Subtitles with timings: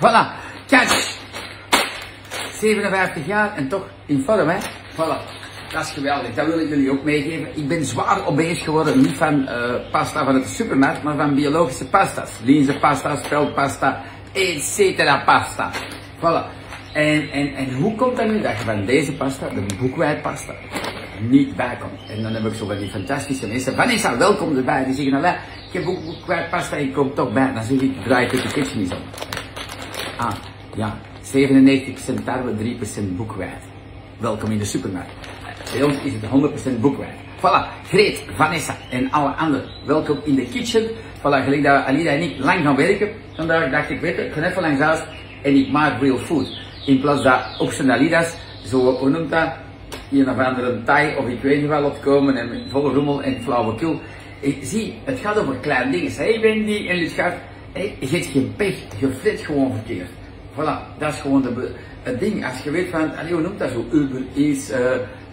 [0.00, 0.32] voilà,
[0.66, 1.20] catch!
[2.52, 4.58] 57 jaar en toch in vorm, hè?
[4.92, 5.40] Voilà.
[5.72, 7.48] Dat is geweldig, dat wil ik jullie ook meegeven.
[7.56, 11.84] Ik ben zwaar obese geworden, niet van uh, pasta van de supermarkt, maar van biologische
[11.84, 12.30] pasta's.
[12.44, 14.02] Linzen pasta, speldpasta,
[14.32, 15.24] etc.
[15.24, 15.70] pasta.
[16.18, 16.60] Voilà.
[16.92, 20.52] En, en, en hoe komt dat nu dat je van deze pasta, de boekwijdpasta,
[21.20, 22.10] niet bij komt?
[22.10, 23.74] En dan heb ik zo van die fantastische mensen.
[23.74, 24.84] Vanessa, welkom erbij.
[24.84, 27.52] Die zeggen, nou, ik heb boekwijdpasta en ik kom toch bij.
[27.52, 29.31] Dan zeg ik, draai de kitchen eens om.
[30.22, 30.34] Ah,
[30.76, 33.62] ja, 97% tarwe, 3% boekwijd.
[34.18, 35.10] Welkom in de supermarkt.
[35.72, 37.14] Bij ons is het 100% boekwijd.
[37.38, 40.82] Voilà, Greet, Vanessa en alle anderen, welkom in de kitchen.
[41.18, 43.08] Voilà, gelijk dat Alida en ik lang gaan werken.
[43.34, 45.00] Vandaag dacht ik, weet je, ik ga even langs huis
[45.42, 46.58] en ik maak real food.
[46.86, 49.52] In plaats dat Alidas, zo, hoe noemt dat?
[50.10, 54.00] Een of andere Thai of ik weet niet wel opkomen en volle rommel en flauwekul.
[54.40, 56.12] Ik zie, het gaat over kleine dingen.
[56.12, 57.34] Hey Wendy en Lutgaard,
[57.74, 60.08] je hebt geen pech, je flit gewoon verkeerd.
[60.54, 61.70] Voilà, dat is gewoon de,
[62.02, 62.46] het ding.
[62.46, 63.84] Als je weet van, allee, hoe noemt dat zo?
[63.92, 64.78] Uber is, uh,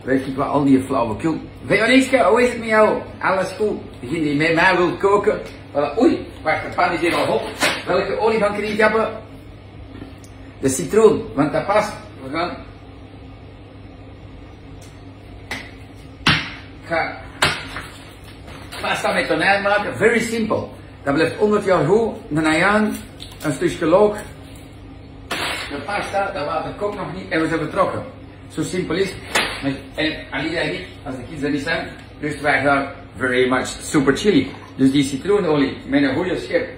[0.04, 1.38] weet ik wat, al die flauwekul.
[1.66, 3.02] Veronique, hoe is het met jou?
[3.20, 3.78] Alles goed?
[4.00, 5.40] Degene die met mij wil koken.
[5.72, 6.00] Voilà.
[6.02, 7.42] Oei, wacht, de pan is hier al op.
[7.86, 9.10] Welke olie van ik hebben?
[10.60, 11.94] De citroen, want dat past.
[12.24, 12.50] We gaan.
[16.82, 17.22] Ik ga
[18.82, 19.98] pasta met tonijn maken.
[19.98, 20.68] Very simple.
[21.04, 22.16] Dat blijft 100 jaar goed.
[22.44, 22.96] Ayaan,
[23.44, 24.16] een stukje look.
[25.70, 28.04] De pasta, dat water kookt nog niet en we zijn vertrokken.
[28.48, 29.14] Zo simpel is
[29.96, 31.88] En Alida en ik, als de kids er niet zijn,
[32.20, 34.52] dus wij gaan very much super chili.
[34.76, 36.70] Dus die citroenolie met een goede schep.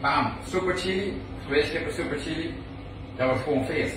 [0.00, 1.12] Bam, super chili.
[1.46, 2.54] Twee scheppen super chili.
[3.16, 3.96] Dat was gewoon feest.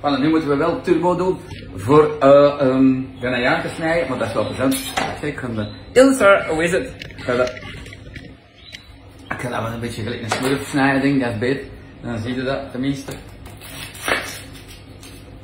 [0.00, 1.38] Voilà, nu moeten we wel turbo doen
[1.74, 4.92] voor uh, um, de najaan te snijden, want dat is wel plezant.
[5.20, 5.68] Kijk, kan de...
[5.92, 6.90] Ilse, hoe is het?
[9.40, 11.30] Ik ga dat, ik ga dat wel een beetje gelijk een smurf snijden, denk dat
[11.32, 11.64] is beter.
[12.02, 13.12] Dan zie je dat tenminste.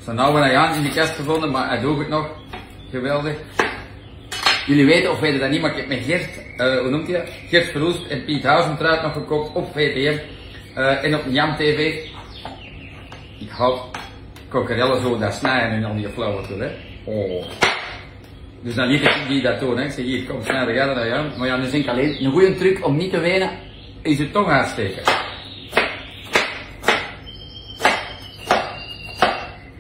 [0.05, 2.29] Zo nou een najaan in de kast gevonden, maar hij doet het nog.
[2.91, 3.37] Geweldig.
[4.67, 7.23] Jullie weten of weten dat niet, maar ik heb met Gert, uh, hoe noemt je
[7.49, 10.19] Gert Verloest en Piet Huizentruid nog gekocht op VTM
[10.79, 12.05] uh, en op Jam TV.
[13.41, 13.79] Ik hou
[14.49, 16.71] kokerellen zo dat snijden en al die flauwekul, hè.
[17.05, 17.45] Oh.
[18.63, 19.85] Dus dan liet ik die dat doen, hè.
[19.85, 21.27] Ik zeg, hier, kom, snijden jij dat ja.
[21.39, 23.51] Maar ja, nu ik alleen, een goede truc om niet te wenen,
[24.07, 25.03] is je tong aansteken.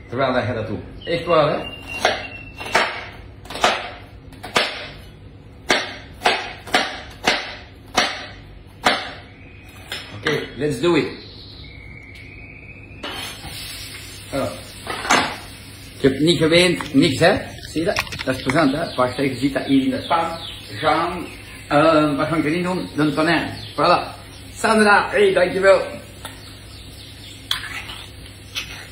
[0.08, 0.80] Terwijl je dat doet.
[1.04, 1.74] Echt waar, hè.
[10.18, 11.06] Oké, let's do it.
[14.32, 14.50] Oh.
[15.96, 17.36] Ik heb niet geweend, niks hè.
[17.60, 18.04] Zie je dat?
[18.24, 18.94] Dat is plezant hè.
[18.94, 20.38] Wacht je ziet dat hier in de pan.
[20.80, 21.26] Gaan,
[21.72, 22.88] uh, wat gaan ik erin doen?
[22.96, 23.50] De tonijn.
[23.72, 24.15] Voilà.
[24.58, 25.80] Sandra, hey, dankjewel.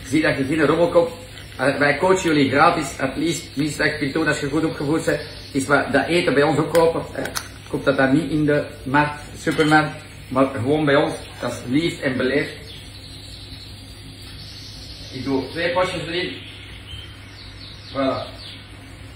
[0.07, 1.13] Zie dat je geen rommelkop.
[1.61, 5.21] Uh, wij coachen jullie gratis, at least, je doen als je goed opgevoed bent,
[5.53, 7.03] is wat dat eten bij ons ook kopen.
[7.69, 9.97] Koop dat dan niet in de markt, supermarkt,
[10.29, 11.15] maar gewoon bij ons.
[11.41, 12.53] Dat is lief en beleefd.
[15.13, 16.33] Ik doe twee potjes erin.
[17.93, 18.33] Voilà.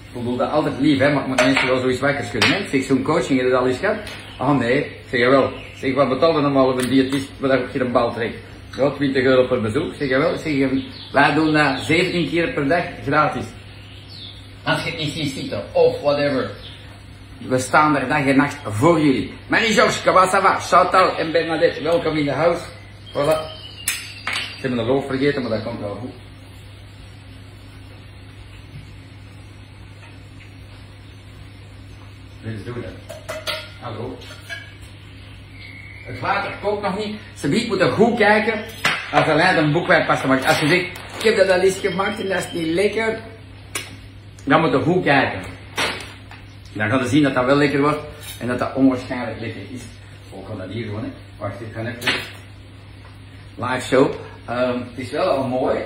[0.07, 2.49] Ik bedoel dat altijd lief, hè, maar ik moet mensen wel zoiets wakker schudden.
[2.49, 2.57] Hè.
[2.57, 3.97] Ik zeg zo'n coaching, heb je dat al eens gehad?
[4.39, 5.67] Oh nee, ik zeg wel.
[5.79, 8.37] Zeg, wat betaalde normaal op een diëtist, wat je een bal trekt?
[8.77, 9.93] Ja, 20 euro per bezoek.
[9.93, 10.69] Zeg je wel, zeg,
[11.11, 13.45] wij doen dat 17 keer per dag gratis.
[14.63, 16.51] Als je het niet ziet zitten, of whatever.
[17.37, 19.33] We staan er dag en nacht voor jullie.
[19.47, 22.61] Marie Georges, Kabasava, Chantal en Bernadette, welkom in de house.
[23.09, 23.57] Voilà.
[24.57, 26.11] Ik heb mijn loof vergeten, maar dat komt wel goed.
[32.43, 33.37] Let's do that.
[33.81, 34.17] Hallo.
[36.09, 37.15] Het water kookt nog niet.
[37.33, 38.63] Ze moet er goed kijken
[39.11, 40.45] als alleen een boekwijn maken.
[40.45, 40.85] Als je zegt,
[41.17, 43.19] ik heb dat al eens gemaakt en dat is niet lekker,
[44.43, 45.41] dan moet je goed kijken.
[46.73, 47.99] Dan gaan we zien dat dat wel lekker wordt
[48.39, 49.81] en dat dat onwaarschijnlijk lekker is.
[50.33, 51.09] Ook al dat hier gewoon, hè.
[51.37, 52.19] Wacht, ik ga even
[53.55, 54.13] live show.
[54.49, 55.79] Um, het is wel al mooi.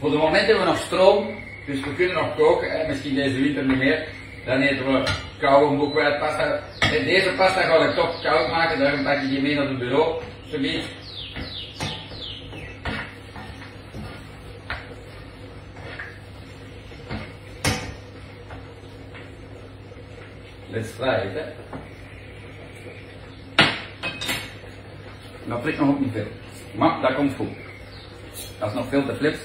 [0.00, 1.26] Voor het moment hebben we nog stroom,
[1.66, 2.70] dus we kunnen nog koken.
[2.70, 2.88] Hè.
[2.88, 4.08] Misschien deze winter niet meer.
[4.44, 6.60] Dan eten we koude boekwijd pasta.
[6.80, 9.78] En deze pasta ga ik toch koud maken, daarom pak ik die mee naar het
[9.78, 10.22] bureau.
[10.46, 10.86] Zoiets.
[20.70, 21.42] Let's try hè.
[25.44, 26.26] Dat flikt nog ook niet veel.
[26.74, 27.48] Maar dat komt goed.
[28.58, 29.38] Dat is nog veel te flips.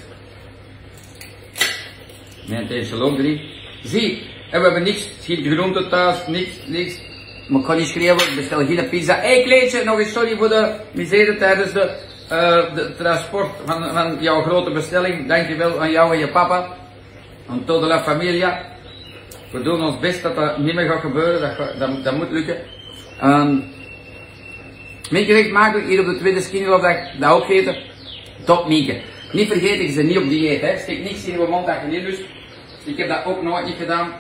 [2.47, 3.41] Nee, loop drie.
[3.83, 6.99] Zie, en we hebben niks, geen groente thuis, niks, niks.
[7.47, 9.19] Maar ik kan niet schreeuwen, bestel geen pizza.
[9.19, 11.97] Hé nog eens sorry voor de misere tijdens de,
[12.31, 15.27] uh, de transport van, van jouw grote bestelling.
[15.27, 16.67] Dankjewel aan jou en je papa.
[17.49, 18.73] Aan toda la familia.
[19.51, 22.57] We doen ons best dat dat niet meer gaat gebeuren, dat, dat, dat moet lukken.
[23.23, 23.63] Um,
[25.09, 27.75] Mieke zegt makkelijk hier op de tweede skinnyloopdag dat ook eten.
[28.45, 29.01] Top Mieke.
[29.35, 30.61] Niet vergeten, je bent niet op dieet.
[30.61, 30.77] Hè.
[30.79, 32.21] Steek niks in je mond dat je niet lust.
[32.83, 34.13] Ik heb dat ook nooit niet gedaan.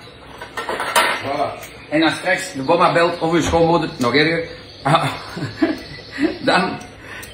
[1.89, 4.47] En dan straks de bomma belt of uw schoonmoeder, nog erger.
[6.45, 6.77] dan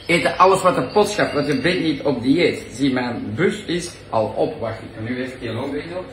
[0.07, 2.63] eten alles wat de pot schaft, want je bent niet op dieet.
[2.71, 4.59] Zie, mijn bus is al op.
[4.59, 6.05] Wacht, ik kan nu even kilo op.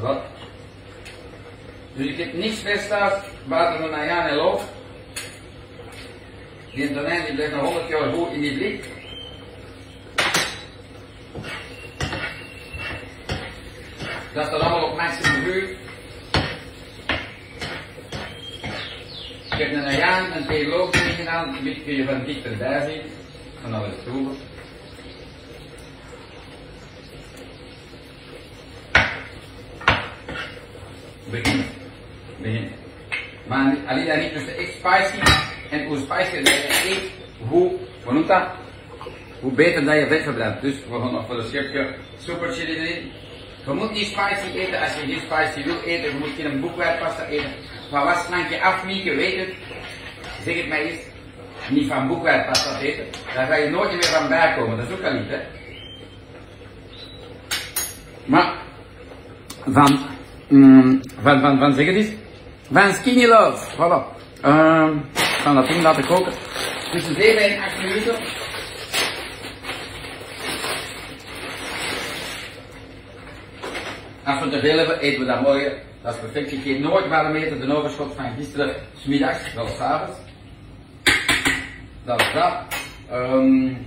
[0.00, 0.20] Wat?
[1.94, 4.76] Dus ik heb niks verstaat buiten een Nayan en loof.
[6.78, 8.84] Die tonijn die blijft nog 100 jaar goed in die blik.
[14.32, 15.68] Dat staat allemaal op maximum vuur.
[19.50, 23.02] Ik heb een Nayan en twee lopen gedaan, die kun je van dichterbij zien.
[23.70, 24.36] Nou eens proeven.
[31.30, 31.64] Begin.
[32.40, 32.77] Begin.
[33.48, 35.32] Maar alleen daar niet tussen echt spicy
[35.70, 37.10] en hoe spicy je eet,
[37.48, 37.72] hoe,
[38.04, 38.42] hoe noemt dat?
[39.40, 40.60] Hoe beter dat je vet verbrandt.
[40.62, 43.10] Dus we gaan nog voor de schepje super chili erin.
[43.66, 46.10] Je moet niet spicy eten als je niet spicy wil eten.
[46.10, 47.50] Je moet geen boekwerkpasta eten.
[47.92, 49.54] Maar wat slank je af, Mieke, weet het?
[50.44, 51.00] Zeg het mij eens.
[51.70, 53.04] Niet van boekwerkpasta eten.
[53.34, 54.76] Daar ga je nooit meer van bijkomen.
[54.76, 55.26] Dat is ook al niet.
[58.24, 58.52] Maar,
[59.66, 60.08] van
[60.48, 62.12] Mm, van, van, van zeg het eens.
[62.70, 63.64] Van Skinny Love.
[63.76, 64.04] Voilà.
[64.44, 66.32] Uh, ik ga dat ding laten koken.
[66.92, 68.14] Tussen 7 en 8 minuten.
[74.24, 75.72] Als we te veel hebben, eten we dat morgen.
[76.02, 76.52] Dat is perfect.
[76.52, 77.60] Ik geef nooit warm eten.
[77.60, 80.18] De overschot van gisteren, smiddags, wel s'avonds.
[82.04, 82.52] Dat is dat.
[83.12, 83.86] Um,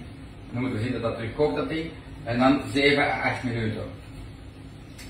[0.52, 1.92] dan moeten we zien dat dat terug kookt, dat ding.
[2.24, 3.84] En dan 7 à 8 minuten.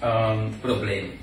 [0.03, 1.19] Um, probleem.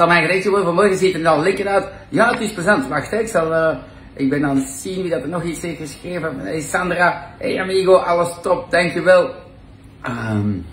[0.00, 1.88] Zal mijn gerechtje worden vanmorgen ziet er al lekker uit.
[2.08, 2.88] Ja, het is plezant.
[2.88, 3.78] Wacht, ik zal, uh,
[4.14, 6.38] ik ben aan het zien wie dat er nog iets heeft geschreven.
[6.38, 9.34] Hey Sandra, hey amigo, alles top, dankjewel.
[10.08, 10.66] Um,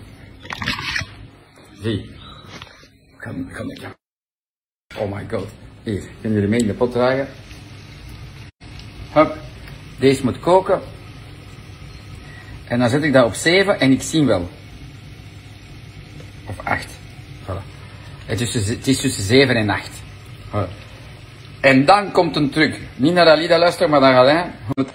[1.82, 2.10] zie.
[3.18, 3.82] Kan, kan ik.
[4.98, 5.48] Oh my god.
[5.84, 7.28] Hier, kunnen jullie mee in de pot dragen?
[9.14, 9.36] Hup.
[10.00, 10.82] Deze moet koken.
[12.68, 14.50] En dan zet ik dat op 7 en ik zie wel.
[16.46, 16.97] Of 8.
[18.28, 18.30] Voilà.
[18.30, 19.90] Het is, tussen, het is tussen 7 en 8.
[21.60, 22.80] En dan komt een truc.
[22.96, 24.52] Niet naar Alida luisteren, maar naar Alain.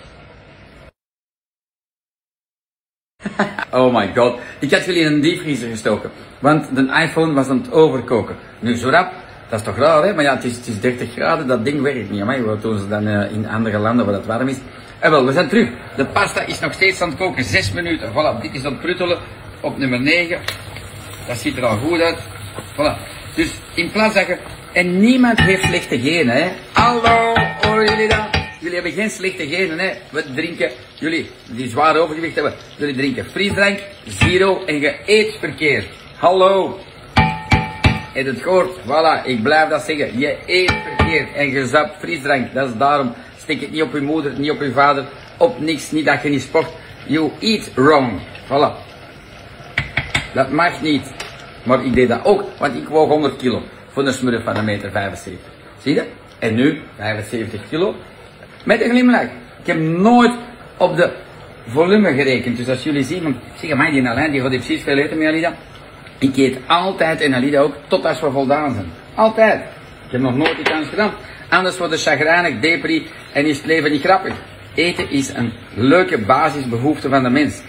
[3.71, 4.39] oh my god.
[4.59, 6.11] Ik had jullie in een diepvriezer gestoken.
[6.39, 8.37] Want de iPhone was aan het overkoken.
[8.61, 9.13] Nu zo rap.
[9.49, 10.15] Dat is toch raar, hè?
[10.15, 12.25] Maar ja, het is, het is 30 graden, dat ding werkt niet.
[12.25, 14.57] Maar wat doen ze dan uh, in andere landen waar het warm is?
[14.99, 15.69] En wel, we zijn terug.
[15.97, 18.11] De pasta is nog steeds aan het koken, 6 minuten.
[18.11, 19.19] Voilà, dit is aan het pruttelen
[19.61, 20.41] op nummer 9.
[21.27, 22.19] Dat ziet er al goed uit.
[22.77, 22.97] Voilà.
[23.35, 24.27] Dus in plaats dat.
[24.73, 26.49] En niemand heeft slechte genen, hè.
[26.73, 28.29] Hallo, horen jullie dat?
[28.59, 29.91] Jullie hebben geen slechte genen, hè.
[30.11, 35.87] We drinken, jullie die zwaar overgewicht hebben, jullie drinken frisdrank, zero en je eet verkeerd.
[36.17, 36.81] Hallo.
[38.13, 38.79] Heb het gehoord?
[38.79, 40.19] Voilà, ik blijf dat zeggen.
[40.19, 42.55] Je eet verkeerd en je zapt frisdrank.
[42.55, 43.15] Dat is daarom.
[43.39, 45.05] Steek het niet op je moeder, niet op je vader,
[45.39, 46.69] op niks, niet dat je niet sport.
[47.07, 48.21] You eat wrong.
[48.45, 48.91] Voilà.
[50.35, 51.22] Dat mag niet.
[51.63, 54.65] Maar ik deed dat ook, want ik woog 100 kilo voor een smurf van een
[54.65, 55.51] meter 75.
[55.83, 56.05] Zie je?
[56.39, 57.95] En nu 75 kilo
[58.65, 59.23] met een glimlach.
[59.61, 60.33] Ik heb nooit
[60.77, 61.11] op de
[61.67, 62.57] volume gerekend.
[62.57, 65.55] Dus als jullie zien, zeg maar die Alain die gaat precies veel eten met Alida.
[66.19, 68.87] Ik eet altijd en Alida ook, tot als we voldaan zijn.
[69.15, 69.61] Altijd.
[70.07, 71.13] Ik heb nog nooit iets anders gedaan.
[71.49, 74.35] Anders wordt het chagrijnig, depri en is het leven niet grappig.
[74.75, 77.63] Eten is een leuke basisbehoefte van de mens.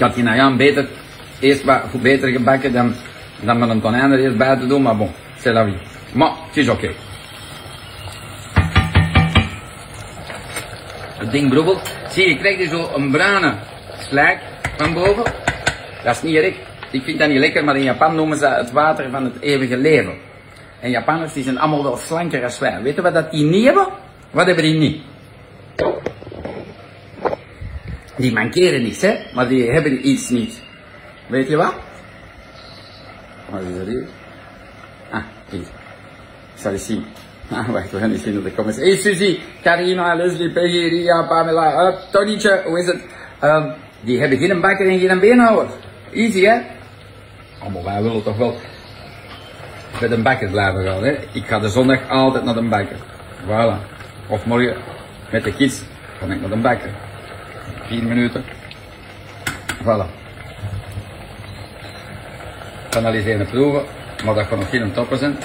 [0.00, 0.88] Ik Nayan beter,
[1.40, 2.94] eerst wat beter gebakken dan,
[3.40, 5.76] dan met een tonijn er eerst bij te doen, maar bon, c'est la vie.
[6.14, 6.90] Maar het is oké.
[11.18, 11.94] Het ding brobbelt.
[12.08, 13.54] Zie je, krijg je zo een bruine
[14.08, 14.38] slijk
[14.76, 15.24] van boven.
[16.04, 16.54] Dat is niet erg.
[16.90, 19.76] Ik vind dat niet lekker, maar in Japan noemen ze het water van het eeuwige
[19.76, 20.14] leven.
[20.80, 22.80] En Japanners die zijn allemaal wel slanker als wij.
[22.84, 23.86] Je wat dat die niet hebben?
[24.30, 25.02] Wat hebben die niet?
[28.20, 30.62] Die mankeren niets, hè, maar die hebben iets niet.
[31.26, 31.74] Weet je wat?
[33.48, 34.06] Wat is er hier?
[35.10, 35.22] Ah.
[35.50, 35.66] Ik
[36.54, 37.04] zal eens zien.
[37.52, 38.78] Ah, wacht, we gaan eens zien comments.
[38.78, 43.00] Hey Suzy, Carina, Leslie, Peggy, Ria, Pamela, uh, Tonietje, hoe is het?
[43.42, 45.66] Um, die hebben geen bakker en geen beenhouwer.
[46.12, 46.60] Easy hè?
[47.58, 48.56] Allemaal, wij willen toch wel
[50.00, 51.04] met een bakker blijven gaan.
[51.04, 51.16] Hè?
[51.32, 52.96] Ik ga de zondag altijd naar de bakker.
[53.46, 53.76] Voilà.
[54.28, 54.76] Of morgen
[55.30, 55.82] met de kids
[56.18, 56.90] ga ik naar de bakker.
[57.90, 58.44] 4 minuten.
[59.82, 60.06] Voilà.
[62.96, 63.84] Analyseren proeven,
[64.24, 65.36] maar dat kan nog geen toppen zijn.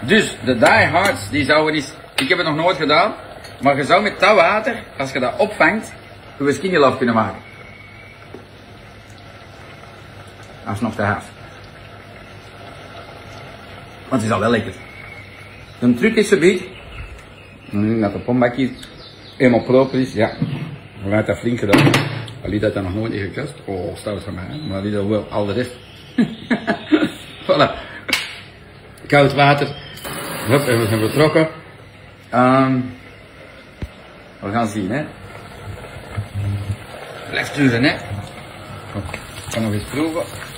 [0.00, 3.14] Dus de diehards, die zouden eens, ik heb het nog nooit gedaan,
[3.60, 5.92] maar je zou met dat water, als je dat opvangt,
[6.38, 7.40] je skinny love kunnen maken.
[10.64, 11.28] Dat is nog te haast.
[14.08, 14.72] Maar het is al wel lekker.
[15.80, 16.62] Een truc is zoiets,
[17.70, 18.70] nu dat de pombakje
[19.42, 20.32] eenmaal proper is, ja,
[21.02, 21.90] vanuit dat flink gedaan.
[22.44, 23.54] Ali dat dan nog nooit niet gekast.
[23.64, 25.76] Oh, stout van mij, maar dat wel al de rest.
[27.46, 27.70] voilà.
[29.06, 29.66] Koud water.
[30.46, 31.48] Hup, en we zijn vertrokken.
[32.34, 32.94] Um,
[34.40, 35.04] we gaan zien, hè.
[37.30, 37.96] Blijf hè.
[38.92, 40.51] Kom, ik kan nog eens proeven.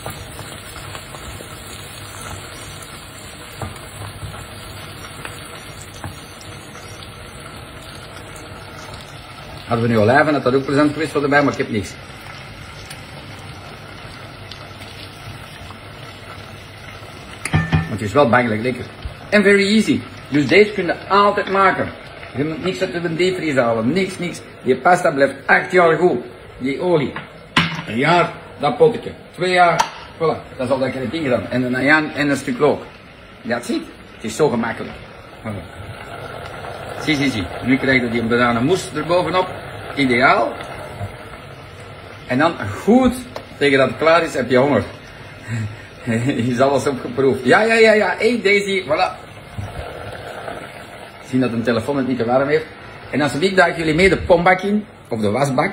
[9.67, 11.95] Hadden we nu olijven, had dat ook plezant geweest voor erbij, maar ik heb niks.
[17.71, 18.85] Maar het is wel bangelijk lekker.
[19.31, 20.01] En very easy.
[20.29, 21.89] Dus deze kun je altijd maken.
[22.37, 23.93] Je moet niks uit de diepvries halen.
[23.93, 24.41] Niks, niks.
[24.63, 26.19] Die pasta blijft acht jaar goed.
[26.59, 27.13] Die olie.
[27.87, 29.13] Een jaar, dat pottetje.
[29.31, 29.85] Twee jaar,
[30.17, 30.57] voilà.
[30.57, 31.47] Dat is al dat ik ding gedaan.
[31.51, 32.83] En een en een stuk look.
[33.43, 33.83] Ja, ziet.
[34.15, 34.95] Het is zo gemakkelijk.
[37.05, 37.47] Zie, zie, zie.
[37.65, 39.49] Nu krijg je die bananenmoes erbovenop.
[39.97, 40.53] Ideaal.
[42.27, 43.15] En dan goed,
[43.59, 44.83] tegen dat het klaar is, heb je honger.
[46.51, 47.45] is alles opgeproefd.
[47.45, 48.15] Ja, ja, ja, ja.
[48.19, 49.23] Hey Daisy, voilà.
[51.29, 52.67] Zien dat een telefoon het niet te warm heeft.
[53.11, 55.73] En als ik jullie mee de pombak in, of de wasbak.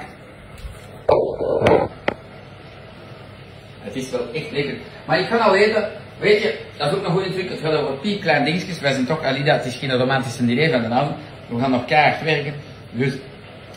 [3.80, 4.76] Het is wel echt lekker.
[5.08, 5.90] Maar ik ga al eten,
[6.22, 7.50] weet je, dat is ook een goede truc.
[7.50, 8.80] Het gaat over piepklein dingetjes.
[8.80, 11.16] Wij zijn toch, Alida, het is geen romantische idee van de naam.
[11.48, 12.54] We gaan nog keihard werken.
[12.92, 13.14] Dus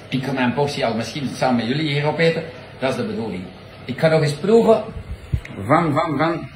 [0.09, 2.43] ik ga mijn portie al misschien samen met jullie hier opeten.
[2.79, 3.43] Dat is de bedoeling.
[3.85, 4.83] Ik ga nog eens proeven
[5.67, 6.49] van, van, van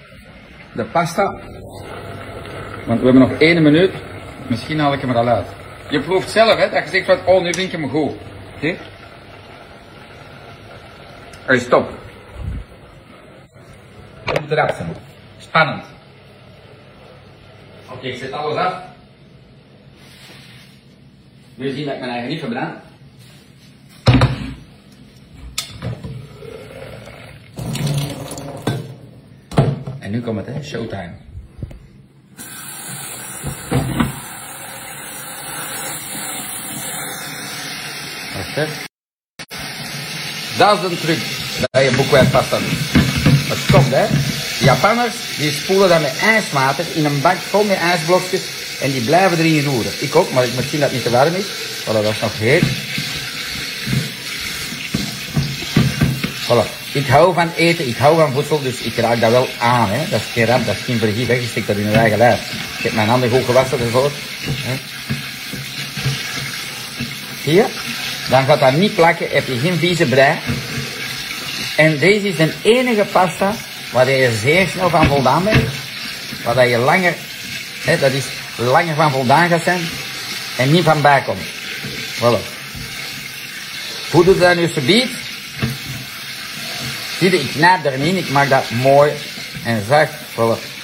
[0.73, 1.41] de pasta.
[2.87, 3.93] Want we hebben nog één minuut.
[4.47, 5.47] Misschien haal ik hem er al uit.
[5.91, 8.13] Je proeft zelf, hè, dat je zegt van, oh, nu vind ik hem goed.
[8.61, 8.77] Zie?
[11.45, 11.91] Hey, stop.
[14.27, 15.08] Op de zijn.
[17.91, 18.75] Oké, ik zet alles af.
[21.55, 22.75] Je zien dat ik mijn eigen niet verbrand?
[29.99, 30.63] En nu komt het, hè?
[30.63, 31.13] Showtime.
[38.35, 38.89] Wacht,
[40.59, 41.19] Dat is een truc
[41.71, 42.93] dat je boekwijd pasta doet.
[43.49, 44.07] Het stopt, hè?
[44.59, 48.41] Japanners die spoelen dat met ijswater in een bak vol met ijsblokjes
[48.81, 49.93] en die blijven erin roeren.
[49.99, 51.45] Ik ook, maar ik moet dat het niet te warm is.
[51.85, 52.63] Voilà, dat is nog heet.
[56.45, 56.77] Voilà.
[56.93, 59.89] Ik hou van eten, ik hou van voedsel, dus ik raak dat wel aan.
[59.91, 60.09] Hè.
[60.11, 62.41] Dat is geen ramp, dat is geen vergif, je stikt dat in je eigen lijf.
[62.79, 64.11] Ik heb mijn handen goed gewassen ervoor.
[64.41, 64.75] Hè.
[67.43, 67.65] Zie je?
[68.29, 70.39] Dan gaat dat niet plakken, heb je geen vieze brei.
[71.77, 73.55] En deze is de enige pasta
[73.93, 75.65] waar je zeer snel van voldaan bent.
[76.45, 77.15] Waar je langer,
[77.85, 78.25] hè, dat is
[78.57, 79.81] langer van voldaan gaat zijn
[80.57, 81.43] en niet van bijkomt.
[82.15, 82.57] Voilà.
[84.11, 85.09] Hoe doe je dat nu verbied?
[87.19, 89.13] Zie je, ik knijp er niet, ik maak dat mooi
[89.65, 90.13] en zacht.
[90.33, 90.77] Voilà.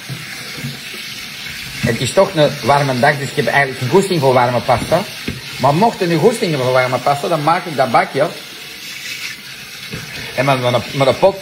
[1.79, 5.03] Het is toch een warme dag, dus ik heb eigenlijk geen goesting voor warme pasta.
[5.59, 8.29] Maar mocht er nu goesting voor warme pasta, dan maak ik dat bakje.
[10.35, 11.35] En met, met, met de pot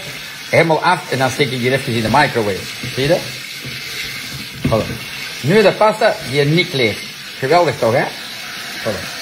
[0.54, 2.88] helemaal af en dan steek ik die even in de microwave.
[2.94, 3.22] Zie je dat?
[5.42, 7.06] Nu de pasta die niet kleeft.
[7.38, 8.04] Geweldig toch, hè?
[8.84, 9.22] Voilà.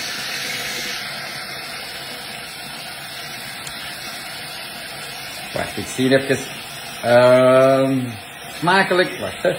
[5.54, 6.38] Wacht, ik zie even.
[7.06, 8.06] Uh,
[8.60, 9.20] smakelijk.
[9.20, 9.56] Wacht, hè.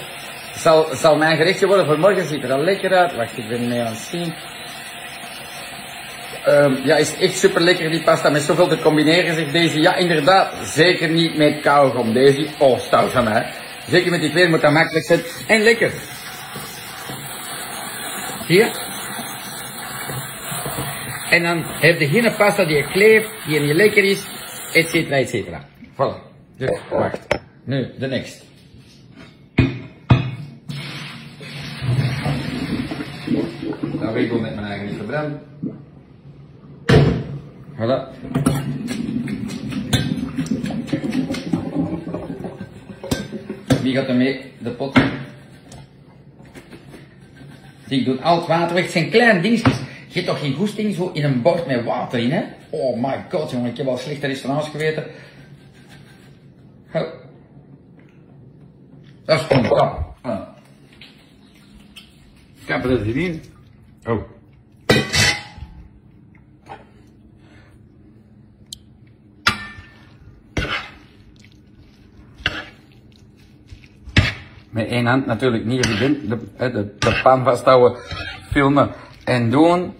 [0.56, 2.26] Zal, zal mijn gerechtje worden voor morgen.
[2.26, 3.14] Ziet er al lekker uit.
[3.14, 4.34] Wacht, ik ben mee aan het zien.
[6.48, 9.80] Um, ja, is echt super lekker die pasta met zoveel te combineren, zegt deze.
[9.80, 12.12] Ja, inderdaad, zeker niet met kauwgom.
[12.12, 13.52] Deze, oh, stout van mij.
[13.88, 15.20] Zeker met die twee moet dat makkelijk zijn.
[15.46, 15.92] En lekker.
[18.46, 18.70] Hier.
[21.30, 24.24] En dan heb je geen pasta die je kleeft, die niet lekker is,
[24.72, 25.64] et cetera, et cetera.
[25.92, 26.30] Voilà.
[26.56, 27.26] Dus, wacht.
[27.64, 28.44] Nu, de next.
[34.00, 34.98] Dat weet ik met mijn eigen niet
[43.82, 44.40] Wie gaat er mee?
[44.58, 44.98] De pot.
[47.88, 48.82] Ik doe al het water weg.
[48.82, 49.78] Het zijn kleine dingetjes.
[50.08, 52.42] Je hebt toch geen goesting zo in een bord met water in, hè?
[52.70, 53.70] Oh my god, jongen.
[53.70, 55.04] Ik heb al slechte restaurants geweten.
[59.24, 60.14] Dat is gewoon kap.
[62.64, 63.42] Kappen dat erin.
[64.04, 64.31] Oh.
[74.72, 76.28] Met één hand natuurlijk niet evident.
[76.28, 77.98] De, de, de pan vasthouden,
[78.50, 78.90] filmen
[79.24, 79.94] en doen.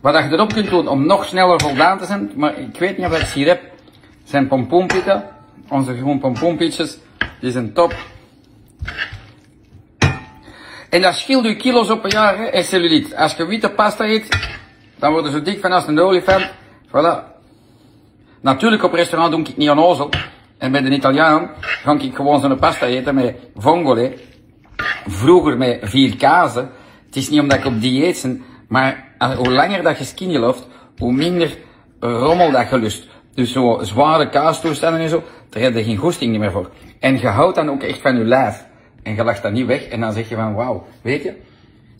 [0.00, 3.06] Wat je erop kunt doen om nog sneller voldaan te zijn, maar ik weet niet
[3.06, 3.60] of dat hier heb,
[4.24, 5.24] zijn pompoenpitten.
[5.68, 6.98] Onze gewoon pompoenpitjes,
[7.40, 7.94] die zijn top.
[10.90, 13.16] En dat scheelt u kilo's op een jaar, hè, en cellulite.
[13.16, 14.38] Als je witte pasta eet,
[14.98, 16.50] dan worden ze dik van als een olifant.
[16.86, 17.29] Voilà.
[18.40, 20.10] Natuurlijk op restaurant doe ik niet onnozel.
[20.58, 24.12] En bij de Italiaan ga ik gewoon zo'n pasta eten met vongole.
[25.06, 26.70] Vroeger met vier kazen.
[27.06, 30.66] Het is niet omdat ik op dieet ben, maar hoe langer dat je skinny loopt,
[30.98, 31.56] hoe minder
[32.00, 33.08] rommel dat je lust.
[33.34, 36.70] Dus zo zware kaastoestanden en zo, daar heb je geen goesting meer voor.
[37.00, 38.66] En je houdt dan ook echt van je lijf.
[39.02, 41.34] En je lacht dat niet weg en dan zeg je van wauw, weet je,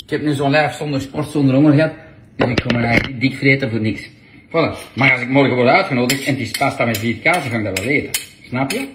[0.05, 1.93] ik heb nu zo'n lijf zonder sport, zonder honger gehad.
[2.37, 4.11] En ik ga me eigenlijk dik vreten voor niks.
[4.51, 4.75] Voilà.
[4.95, 7.79] Maar als ik morgen word uitgenodigd en is pasta met vier kazen, ga ik dat
[7.79, 8.23] wel eten.
[8.49, 8.87] Snap je?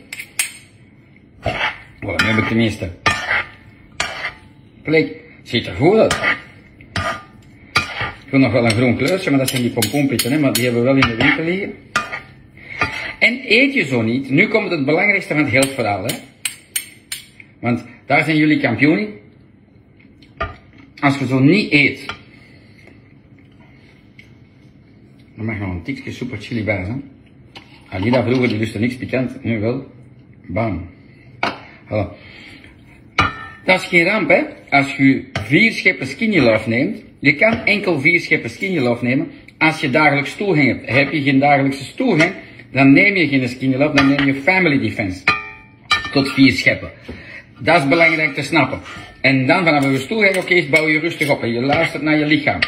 [1.99, 2.91] Voilà, nu heb ik tenminste.
[4.83, 6.13] Kijk, ziet er goed uit.
[8.25, 10.63] Ik wil nog wel een groen kleurtje, maar dat zijn die pompoenpitten, hè, maar die
[10.63, 11.73] hebben we wel in de winkel liggen.
[13.19, 16.15] En eet je zo niet, nu komt het belangrijkste van het heel verhaal, hè.
[17.59, 19.07] Want daar zijn jullie kampioen
[20.99, 22.05] Als je zo niet eet,
[25.35, 27.03] dan mag nog een tikje super chili bij zijn.
[27.89, 29.85] Alida vroeger die lustte niks pikant, nu wel.
[30.47, 30.89] Bam.
[31.85, 32.07] Voilà.
[33.65, 34.41] Dat is geen ramp, hè.
[34.69, 39.31] Als je vier scheppen skinny love neemt, je kan enkel vier scheppen skinny love nemen
[39.57, 40.89] als je dagelijks stoelgang hebt.
[40.89, 42.33] Heb je geen dagelijkse stoelgang,
[42.71, 45.23] dan neem je geen skinny love, dan neem je family defense.
[46.11, 46.91] Tot vier scheppen.
[47.59, 48.79] Dat is belangrijk te snappen.
[49.21, 52.25] En dan vanaf je stoelgang oké bouw je rustig op en je luistert naar je
[52.25, 52.59] lichaam.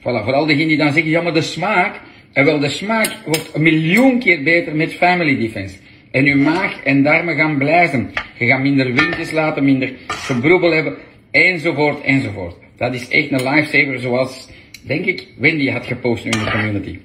[0.00, 2.00] Voilà, vooral degenen die dan zeggen, ja maar de smaak,
[2.32, 5.76] en wel de smaak wordt een miljoen keer beter met family defense.
[6.10, 8.10] En uw maag en darmen gaan blijven.
[8.38, 10.96] Je gaat minder windjes laten, minder gebroebel hebben,
[11.30, 12.56] enzovoort, enzovoort.
[12.76, 14.48] Dat is echt een lifesaver zoals,
[14.82, 16.98] denk ik, Wendy had gepost in de community.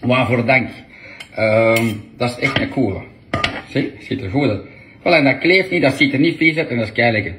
[0.00, 0.68] Waarvoor dank.
[1.38, 3.02] Um, dat is echt een coole.
[3.68, 4.62] Zie, ziet er goed uit.
[4.98, 7.34] Voilà, dat kleeft niet, dat ziet er niet vies uit en dat is kei lekker.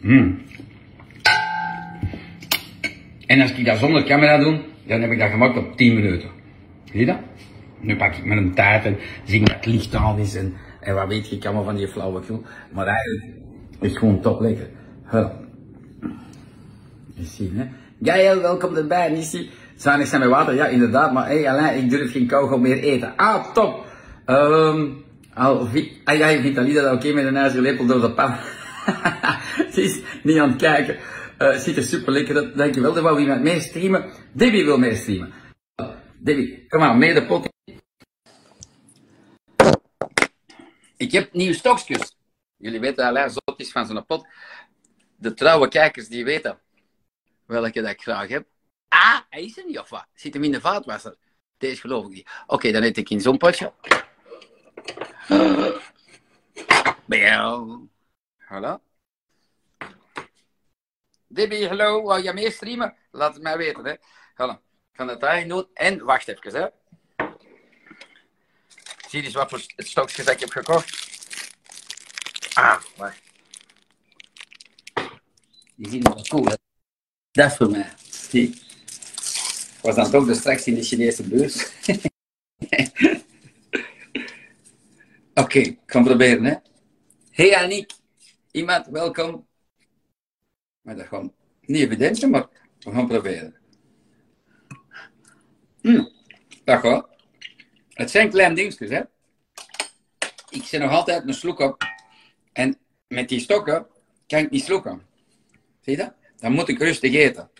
[0.00, 0.43] Mm.
[3.34, 6.28] En als ik dat zonder camera doe, dan heb ik dat gemaakt op 10 minuten.
[6.84, 7.18] Zie je dat?
[7.80, 10.94] Nu pak ik mijn tijd en zie ik dat het licht aan is en, en
[10.94, 12.42] wat weet ik allemaal van die flauwekul.
[12.72, 13.24] Maar eigenlijk
[13.80, 14.68] is het gewoon top lekker.
[15.10, 15.26] Huh.
[17.14, 17.64] Je ziet, hè?
[18.02, 19.10] Gael, welkom erbij.
[19.10, 20.54] Nissi, zuinig zijn met water.
[20.54, 21.12] Ja, inderdaad.
[21.12, 23.12] Maar hé, hey, ik durf geen kauwgom meer eten.
[23.16, 23.84] Ah, top.
[24.26, 25.68] Um, al,
[26.04, 28.34] ah, ja, Vitalida, dat oké met een ijzeren lepel door de pan.
[29.72, 30.96] Ze is niet aan het kijken.
[31.44, 32.56] Uh, ziet er super lekker uit.
[32.56, 32.92] Dankjewel.
[32.92, 34.12] Dan wou iemand mee streamen.
[34.32, 35.32] Debbie wil mee streamen.
[36.18, 37.48] Debbie, kom maar, mee de pot.
[40.96, 42.16] Ik heb nieuwe stokjes.
[42.56, 44.26] Jullie weten Alain zot is van zo'n pot.
[45.16, 46.58] De trouwe kijkers die weten
[47.46, 48.46] welke dat ik graag heb.
[48.88, 50.06] Ah, hij is er niet of wat?
[50.14, 51.16] Zit hem in de vaatwasser?
[51.58, 52.28] Deze geloof ik niet.
[52.46, 53.72] Oké, dan eet ik in zo'n potje.
[57.06, 57.88] Jou.
[58.38, 58.93] Voilà.
[61.34, 62.96] Debbie, hallo, wou je mee streamen?
[63.10, 63.94] Laat het mij weten, hè.
[64.32, 64.58] Voilà.
[64.90, 65.66] Ik ga dat daarin doen.
[65.74, 66.68] En wacht even, hè.
[69.08, 71.08] Zie je eens wat voor stokjes ik heb gekocht.
[72.52, 73.22] Ah, wacht.
[75.74, 76.60] Die zien wel cool uit.
[77.30, 77.92] Dat is voor mij.
[78.10, 78.62] Zie.
[79.82, 81.64] Was dan toch de straks in de Chinese beurs.
[85.34, 86.54] Oké, okay, ik ga proberen, hè.
[87.30, 87.92] Hey Aniek,
[88.50, 89.46] iemand, welkom.
[90.84, 93.54] Maar dat gewoon niet evident zijn, maar we gaan proberen.
[95.80, 96.04] Hm,
[96.64, 97.08] dat gaat.
[97.88, 99.00] Het zijn kleine dingetjes, hè.
[100.50, 101.82] Ik zit nog altijd een sloek op.
[102.52, 103.86] En met die stokken
[104.26, 105.02] kan ik niet sloeken.
[105.80, 106.14] Zie je dat?
[106.36, 107.50] Dan moet ik rustig eten.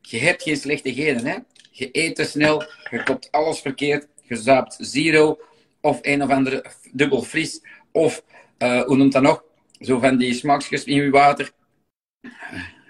[0.00, 1.36] Je hebt geen slechte genen, hè.
[1.70, 5.38] Je eet te snel, je koopt alles verkeerd, je zaapt zero
[5.80, 7.60] of een of andere dubbel fris,
[7.92, 8.24] of
[8.58, 9.44] uh, hoe noemt dat nog?
[9.80, 11.52] Zo van die smaakjes in je water.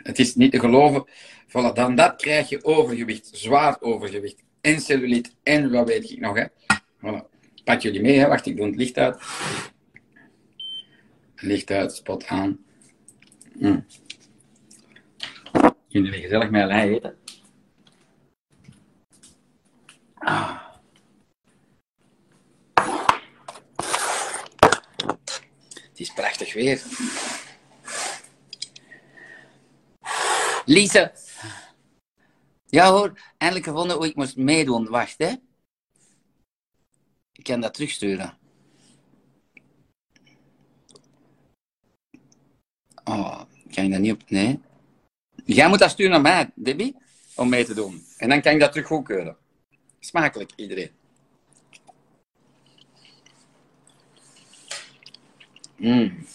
[0.06, 1.04] Het is niet te geloven.
[1.48, 4.42] Voilà, dan dat krijg je overgewicht, zwaar overgewicht.
[4.60, 6.36] En cellulite, en wat weet ik nog.
[6.36, 6.46] Hè.
[6.76, 7.34] Voilà.
[7.64, 8.28] Pak jullie mee, hè.
[8.28, 9.16] wacht, ik doe het licht uit.
[11.34, 12.64] Licht uit, spot aan.
[13.52, 13.86] Mm.
[15.88, 17.16] Jullie gezellig met lei eten.
[20.14, 20.64] Ah.
[25.72, 26.82] Het is prachtig weer.
[30.66, 31.12] Lise.
[32.66, 34.88] Ja hoor, eindelijk gevonden hoe ik moest meedoen.
[34.88, 35.34] Wacht hè.
[37.32, 38.38] Ik kan dat terugsturen.
[43.04, 44.30] Oh, kan je dat niet op...
[44.30, 44.60] Nee.
[45.44, 46.96] Jij moet dat sturen naar mij, Debbie,
[47.34, 48.06] om mee te doen.
[48.16, 49.36] En dan kan ik dat terug goedkeuren.
[50.00, 50.90] Smakelijk, iedereen.
[55.76, 56.26] Mmm.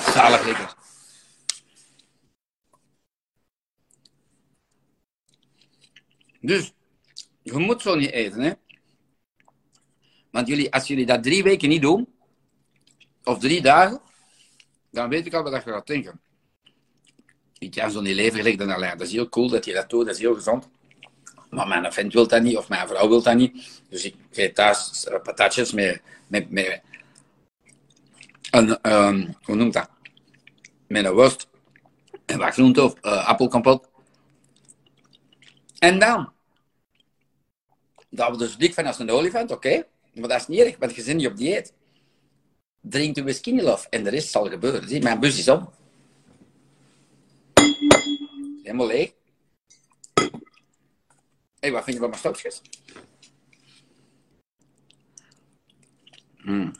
[0.00, 0.81] Zalig lekker.
[6.42, 6.72] Dus,
[7.42, 8.52] je moet zo niet eten, hè.
[10.30, 12.08] Want jullie, als jullie dat drie weken niet doen,
[13.24, 14.00] of drie dagen,
[14.90, 16.20] dan weet ik al wat je gaat denken.
[17.58, 18.98] Ik kan zo niet leven gelijk dan alleen.
[18.98, 20.68] Dat is heel cool dat je dat doet, dat is heel gezond.
[21.50, 23.82] Maar mijn vent wil dat niet, of mijn vrouw wil dat niet.
[23.88, 26.82] Dus ik geef thuis eh, patatjes met, met, met
[28.50, 29.90] een, um, hoe noemt dat?
[30.86, 31.48] Met een worst.
[32.24, 33.88] En wat groente of uh, appelkompot.
[35.78, 36.31] En dan.
[38.14, 39.86] Dat we dus dik van als een olifant, oké.
[40.14, 41.74] Maar dat is niet erg, want je zit niet op dieet.
[42.80, 43.58] Drink de whisky
[43.90, 44.88] en de rest zal gebeuren.
[44.88, 45.70] Zie, mijn bus is om.
[48.62, 49.12] Helemaal leeg.
[50.14, 50.28] Hé,
[51.60, 52.62] hey, wat vind je van mijn stokjes?
[56.36, 56.72] Mm.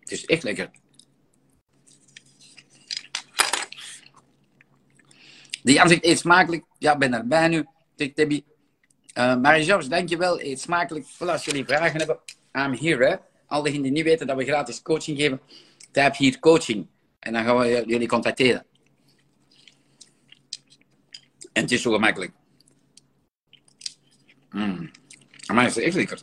[0.00, 0.70] Het is echt lekker.
[5.62, 6.64] Die Jan zegt, eet smakelijk.
[6.78, 7.66] Ja, ben erbij nu.
[7.96, 8.44] Tik Debbie.
[9.18, 10.40] Uh, Marie-Georges, dankjewel.
[10.40, 11.06] Eet smakelijk.
[11.06, 12.18] Voilà, als jullie vragen hebben,
[12.52, 13.20] I'm here.
[13.46, 15.40] Al diegenen die niet weten dat we gratis coaching geven,
[15.90, 16.86] type hier coaching.
[17.18, 18.66] En dan gaan we jullie contacteren.
[21.52, 22.32] En het is zo gemakkelijk.
[24.50, 24.90] Mm.
[25.46, 26.22] Maar is echt lekker.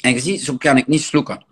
[0.00, 1.44] En je ziet, zo kan ik niet sloeken.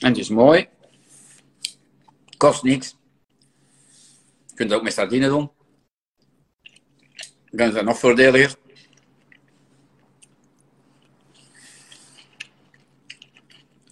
[0.00, 0.68] En het is mooi.
[2.44, 2.96] Kost niks.
[4.46, 5.50] Je kunt het ook met sardine doen.
[7.50, 8.56] Dan is dat nog voordeliger.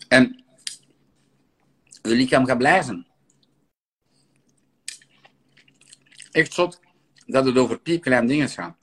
[0.08, 0.44] En
[2.02, 3.06] je lichaam gaat blijven.
[6.30, 6.80] Echt zot
[7.26, 8.76] dat het over piepkleine dingen gaat.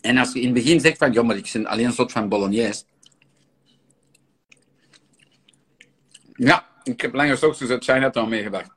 [0.00, 2.12] En als je in het begin zegt van, ja, maar ik ben alleen een soort
[2.12, 2.84] van bolognese.
[6.36, 8.70] Ja, ik heb langer ochtends uit Chinatown meegebracht.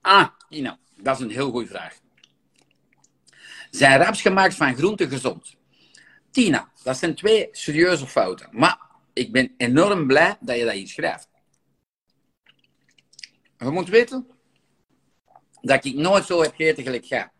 [0.00, 1.98] Ah, Ina, dat is een heel goede vraag.
[3.70, 5.56] Zijn raps gemaakt van groente gezond?
[6.30, 8.48] Tina, dat zijn twee serieuze fouten.
[8.52, 8.78] Maar
[9.12, 11.28] ik ben enorm blij dat je dat hier schrijft.
[13.58, 14.26] Je moet weten
[15.60, 17.32] dat ik nooit zo heb gegeten gelijk ga.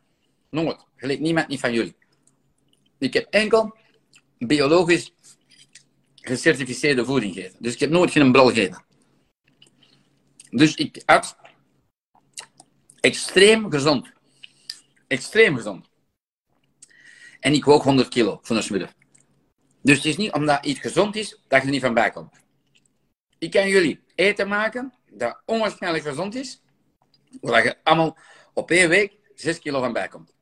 [0.51, 0.87] Nooit.
[0.97, 1.97] Gelijk niemand niet van jullie.
[2.99, 3.77] Ik heb enkel
[4.39, 5.13] biologisch
[6.31, 7.63] gecertificeerde voeding gegeten.
[7.63, 8.85] Dus ik heb nooit geen brol gegeten.
[10.51, 11.37] Dus ik at
[13.01, 14.13] extreem gezond.
[15.07, 15.89] Extreem gezond.
[17.41, 18.93] En ik woog 100 kilo van een smiddag.
[19.83, 22.41] Dus het is niet omdat iets gezond is, dat je er niet van bij komt.
[23.39, 26.63] Ik kan jullie eten maken dat onwaarschijnlijk gezond is,
[27.41, 28.19] waar je allemaal
[28.55, 30.35] op één week 6 kilo van bij komt.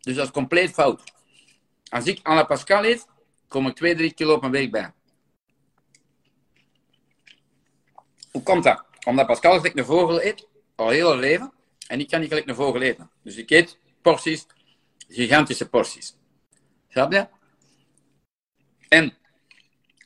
[0.00, 1.02] Dus dat is compleet fout.
[1.90, 3.06] Als ik aan Pascal eet,
[3.48, 4.92] kom ik 2, 3 kilo op week bij.
[8.30, 8.84] Hoe komt dat?
[9.04, 11.52] Omdat Pascal gelijk een vogel eet, al heel haar leven,
[11.86, 13.10] en ik kan niet gelijk een vogel eten.
[13.22, 14.46] Dus ik eet porties,
[15.08, 16.16] gigantische porties.
[16.88, 17.28] Snap je?
[18.88, 19.16] En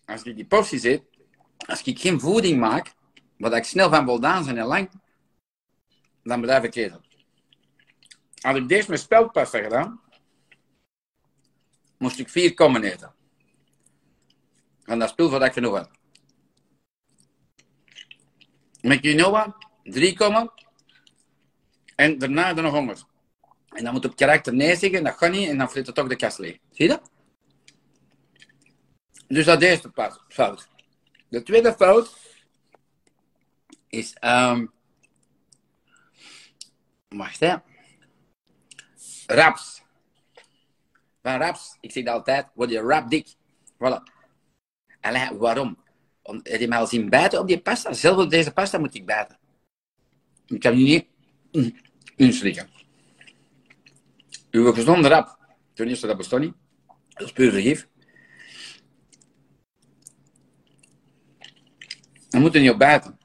[0.07, 1.03] als ik die porties eet,
[1.57, 2.95] als ik geen voeding maak,
[3.37, 4.91] wat ik snel van voldaan zijn en lang,
[6.23, 7.05] dan blijf ik eten.
[8.41, 10.01] Had ik deze met speldpasta gedaan,
[12.03, 13.15] moest ik vier kommen eten.
[14.85, 15.91] En dat spul wat ik genoeg had.
[18.81, 20.53] Met quinoa, drie kommen.
[21.97, 23.05] En daarna er nog honderd.
[23.69, 26.09] En dan moet op karakter nee zeggen, dat gaat niet, en dan flit het toch
[26.09, 26.59] de kast leeg.
[26.71, 27.11] Zie je dat?
[29.29, 30.69] Dus dat is de eerste fout.
[31.29, 32.17] De tweede fout
[33.89, 34.73] is, um,
[37.09, 37.57] wacht hè,
[39.27, 39.82] raps.
[41.23, 43.35] Van raps, ik zeg dat altijd, word je rapdik.
[43.75, 44.03] Voilà.
[45.01, 45.79] En waarom?
[46.23, 47.93] Om, heb je mij al zien bijten op die pasta?
[47.93, 49.39] Zelf op deze pasta moet ik bijten.
[50.47, 51.07] Ik kan nu niet
[51.53, 51.77] mm,
[52.17, 52.69] inslikken.
[54.51, 55.39] Uw gezonde rap,
[55.75, 56.55] ten eerste dat bestaat niet.
[57.09, 57.89] Dat is puur vergif.
[62.31, 63.19] We moeten niet op bijten.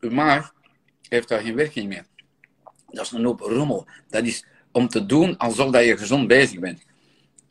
[0.00, 0.54] Uw maag
[1.08, 2.06] heeft daar geen werking meer.
[2.86, 3.88] Dat is een hoop rommel.
[4.08, 6.84] Dat is om te doen alsof je gezond bezig bent.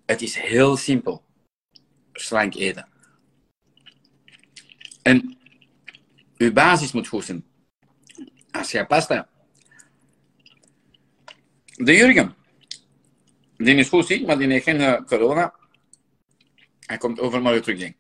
[0.06, 1.24] Het is heel simpel.
[2.14, 2.88] Slank eten.
[5.02, 5.38] En
[6.38, 7.46] uw basis moet goed zijn.
[8.52, 9.30] Als je pasta.
[11.66, 12.36] De Jurgen.
[13.58, 15.54] Die is goed ziek, maar die heeft geen uh, corona.
[16.80, 17.92] Hij komt overal weer terug.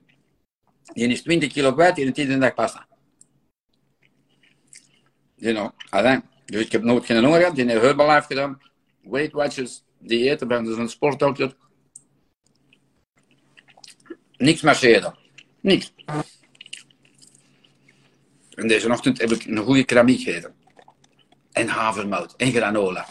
[0.93, 2.87] Die is 20 kilo kwijt in de tiende dag pasta.
[5.35, 6.23] You know, alleen.
[6.45, 7.55] Dus ik heb nooit geen honger gehad.
[7.55, 8.61] Die heeft Herbalife gedaan.
[9.01, 11.55] Weight Watchers, diëten, ben dus een sportdokter.
[14.43, 15.15] Niks marcheren.
[15.61, 15.93] Niks.
[18.55, 20.53] En deze ochtend heb ik een goede keramiek gegeten.
[21.51, 22.33] En havermout.
[22.37, 23.07] En granola.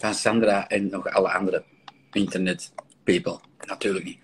[0.00, 1.64] Van Sandra en nog alle andere
[2.12, 2.72] internet
[3.04, 3.38] people.
[3.66, 4.18] Natuurlijk niet.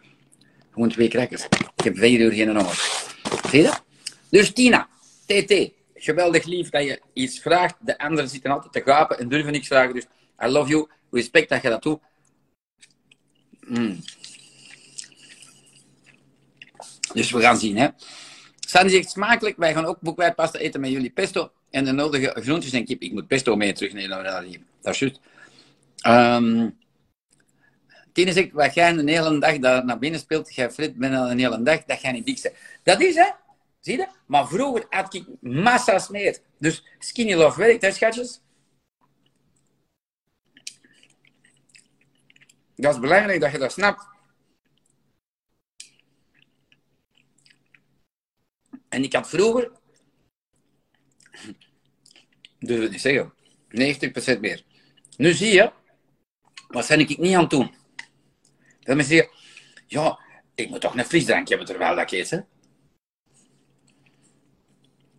[0.70, 1.44] Gewoon twee crackers.
[1.76, 2.74] Ik heb vier uur geen honger.
[3.50, 3.82] Zie je dat?
[4.30, 4.88] Dus Tina,
[5.26, 5.70] TT.
[5.94, 7.74] Geweldig lief dat je iets vraagt.
[7.80, 9.94] De anderen zitten altijd te gapen en durven niks vragen.
[9.94, 10.06] Dus
[10.44, 10.88] I love you.
[11.10, 12.00] Respect dat je dat doet.
[13.60, 14.00] Mm.
[17.14, 17.88] Dus we gaan zien, hè.
[18.58, 19.56] Sandy zegt smakelijk.
[19.56, 21.50] Wij gaan ook boekwijdpasta eten met jullie pesto.
[21.70, 23.02] En de nodige groentjes en kip.
[23.02, 24.60] Ik moet pesto mee terugnemen naar hier.
[24.80, 25.20] Dat is juist.
[26.06, 26.76] Um,
[28.12, 31.62] zegt, wat jij een hele dag daar naar binnen speelt, jij frit binnen een hele
[31.62, 32.52] dag, dat jij niet dik.
[32.82, 33.30] Dat is, hè.
[33.80, 34.06] Zie je?
[34.26, 36.38] Maar vroeger had ik massa's meer.
[36.58, 38.40] Dus skinny love werkt, hè, schatjes?
[42.76, 44.11] Dat is belangrijk dat je dat snapt.
[48.92, 49.70] En ik had vroeger,
[52.58, 53.34] durf het niet zeggen,
[54.36, 54.64] 90% meer.
[55.16, 55.72] Nu zie je,
[56.68, 57.74] wat zijn ik niet aan het doen?
[58.80, 59.32] Dat mensen zeggen,
[59.86, 60.18] ja,
[60.54, 62.30] ik moet toch een frisdrankje hebben terwijl dat ik eet.
[62.30, 62.40] Hè?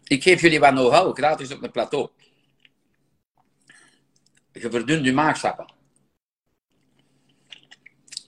[0.04, 2.10] Ik geef jullie wat know-how, gratis op het plateau.
[4.52, 5.74] Je verdunt je maagsappen.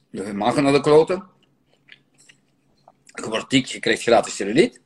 [0.09, 1.29] Je maag naar de kloten.
[3.05, 4.83] Je wordt dik, je krijgt gratis cellulite.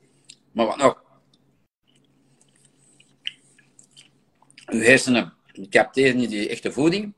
[0.59, 1.03] Maar wat nog?
[4.53, 5.33] Je hersenen
[5.69, 7.13] capteren niet die echte voeding.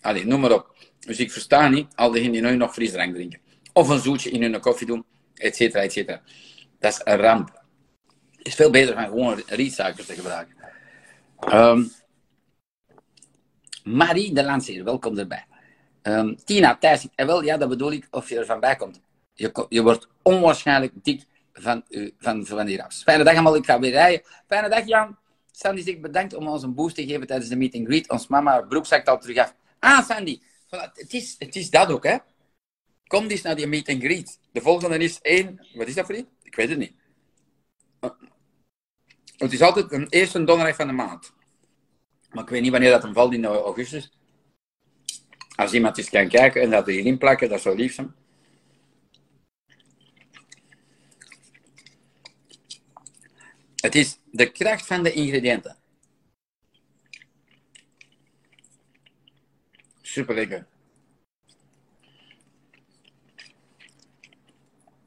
[0.00, 0.76] Allee, noem maar op.
[0.98, 3.40] Dus ik versta niet al diegenen die nu nog frisdrank drinken.
[3.72, 6.22] Of een zoetje in hun koffie doen, et cetera, et cetera.
[6.78, 7.62] Dat is een ramp.
[8.36, 10.56] Het is veel beter van gewoon rietsuiker te gebruiken.
[11.52, 11.92] Um,
[13.84, 15.46] Marie de Lanceer, welkom erbij.
[16.02, 19.00] Um, Tina, Thijs, en wel, ja, dat bedoel ik, of je er van bij komt.
[19.34, 23.02] Je, je wordt onwaarschijnlijk dik van, uh, van, van die raps.
[23.02, 24.26] Fijne dag allemaal, ik ga weer rijden.
[24.46, 25.16] Fijne dag Jan.
[25.50, 28.10] Sandy zegt bedankt om ons een boost te geven tijdens de meet greet.
[28.10, 29.54] Ons mama broek al terug af.
[29.78, 32.16] Ah, Sandy, het, is, het is dat ook, hè.
[33.06, 34.38] Kom eens naar die meet greet.
[34.52, 35.66] De volgende is één...
[35.74, 36.28] Wat is dat voor iets?
[36.42, 36.92] Ik weet het niet.
[39.36, 41.32] Het is altijd een eerste donderdag van de maand.
[42.30, 44.12] Maar ik weet niet wanneer dat hem valt in augustus.
[45.56, 48.14] Als iemand eens kan kijken en dat erin plakken, dat zou lief zijn.
[53.82, 55.76] Het is de kracht van de ingrediënten.
[60.02, 60.66] Super lekker.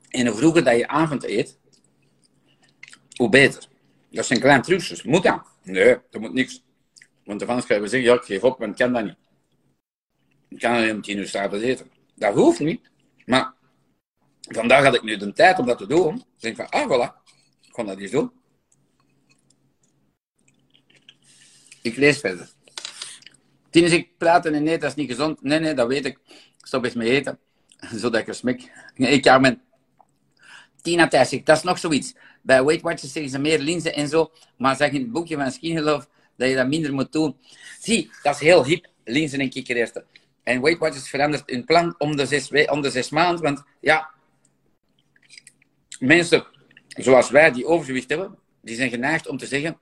[0.09, 1.59] En hoe vroeger dat je avond eet,
[3.15, 3.67] hoe beter.
[4.09, 5.03] Dat zijn kleine trucjes.
[5.03, 5.41] Moet dat?
[5.63, 6.63] Nee, dat moet niks.
[7.23, 9.17] Want de fans gaan zeggen, ja, ik geef op, want ik kan dat niet.
[10.49, 11.91] Ik kan alleen om tien uur s'avonds eten.
[12.15, 12.89] Dat hoeft niet.
[13.25, 13.53] Maar
[14.41, 16.23] vandaag had ik nu de tijd om dat te doen.
[16.37, 17.23] Dus ik van, ah, voilà.
[17.61, 18.43] Ik ga dat eens doen.
[21.85, 22.49] Ik lees verder.
[23.69, 25.41] Tien ik praten en nee, dat is niet gezond.
[25.41, 26.19] Nee, nee, dat weet ik.
[26.61, 27.39] Stop eens met eten.
[28.01, 28.71] Zodat ik er smek.
[28.95, 29.61] Ik ja, mijn
[30.81, 32.15] Tina dat is nog zoiets.
[32.41, 34.31] Bij Weight Watchers zeggen ze meer linzen en zo.
[34.57, 37.37] Maar zeg in het boekje van Skin dat je dat minder moet doen.
[37.79, 38.87] Zie, dat is heel hip.
[39.03, 40.05] Linzen en kikkererwten.
[40.43, 43.43] En Weight Watchers verandert hun plan om de zes, om de zes maanden.
[43.43, 44.09] Want ja,
[45.99, 46.45] mensen
[46.87, 49.77] zoals wij die overgewicht hebben, die zijn geneigd om te zeggen,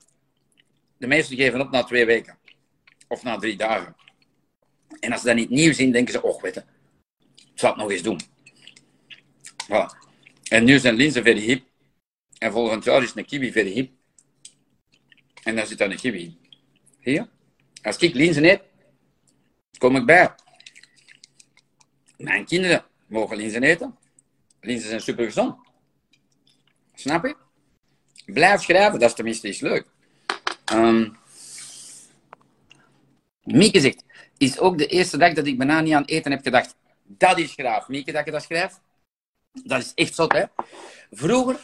[1.03, 2.37] de meesten geven op na twee weken.
[3.07, 3.95] Of na drie dagen.
[4.99, 6.63] En als ze dat niet nieuw zien, denken ze, weet je,
[7.35, 8.19] ik zal het nog eens doen.
[10.49, 11.65] En nu zijn linzen very hip.
[12.37, 13.91] En volgend jaar is een kiwi very hip.
[15.43, 16.37] En daar zit dan een kiwi.
[16.99, 17.29] Hier.
[17.81, 18.61] Als ik linzen eet,
[19.77, 20.35] kom ik bij.
[22.17, 23.97] Mijn kinderen mogen linzen eten.
[24.61, 25.55] Linzen zijn super gezond.
[26.93, 27.35] Snap je?
[28.25, 29.92] Blijf schrijven, dat is tenminste iets leuk.
[30.73, 31.17] Um,
[33.43, 34.03] Mieke zegt,
[34.37, 36.75] is ook de eerste dag dat ik bijna niet aan eten heb gedacht.
[37.03, 37.87] Dat is graaf.
[37.87, 38.81] Mieke, dat je dat schrijft.
[39.63, 40.43] Dat is echt zot, hè.
[41.11, 41.59] Vroeger,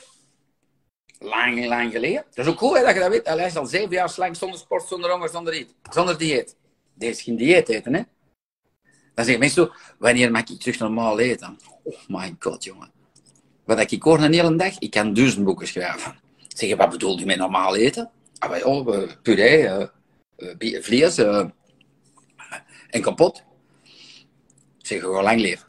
[1.20, 2.26] lang, lang geleden.
[2.34, 3.28] Dat is ook goed hè, dat je dat weet.
[3.28, 6.56] Hij is al zeven jaar slang zonder sport, zonder honger, zonder, eet, zonder dieet.
[6.94, 8.02] Deze is geen dieet eten, hè.
[9.14, 11.58] Dan zeggen mensen zo, wanneer mag ik terug normaal eten?
[11.84, 12.92] Oh my god, jongen.
[13.66, 16.20] Wat ik hoor een hele dag, ik kan duizend boeken schrijven.
[16.48, 18.12] Zeg, wat bedoel je met normaal eten?
[18.40, 19.88] Ah, ja, puree,
[20.38, 21.50] uh, vlees uh,
[22.90, 23.44] en kapot.
[24.78, 25.68] Zeg, gewoon lang leven.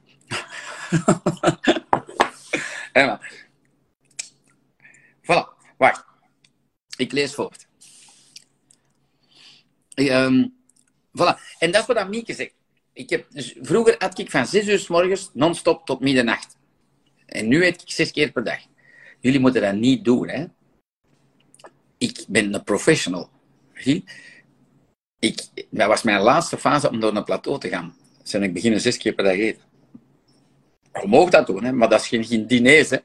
[2.92, 3.20] ja,
[5.22, 6.04] voilà, wacht.
[6.96, 7.68] Ik lees voort.
[9.94, 10.54] Um,
[11.18, 11.38] voilà.
[11.58, 12.54] En dat is wat Mieke zegt.
[12.92, 16.56] Ik heb, dus vroeger had ik van 6 uur s morgens non-stop tot middernacht.
[17.26, 18.60] En nu eet ik zes keer per dag.
[19.20, 20.46] Jullie moeten dat niet doen, hè.
[22.00, 23.30] Ik ben een professional.
[25.18, 27.96] Ik, dat was mijn laatste fase om door een plateau te gaan.
[28.22, 29.62] Zijn ik beginnen zes keer per dag eten.
[30.92, 32.98] Je mag dat doen, hè, maar dat is geen, geen diner, hè.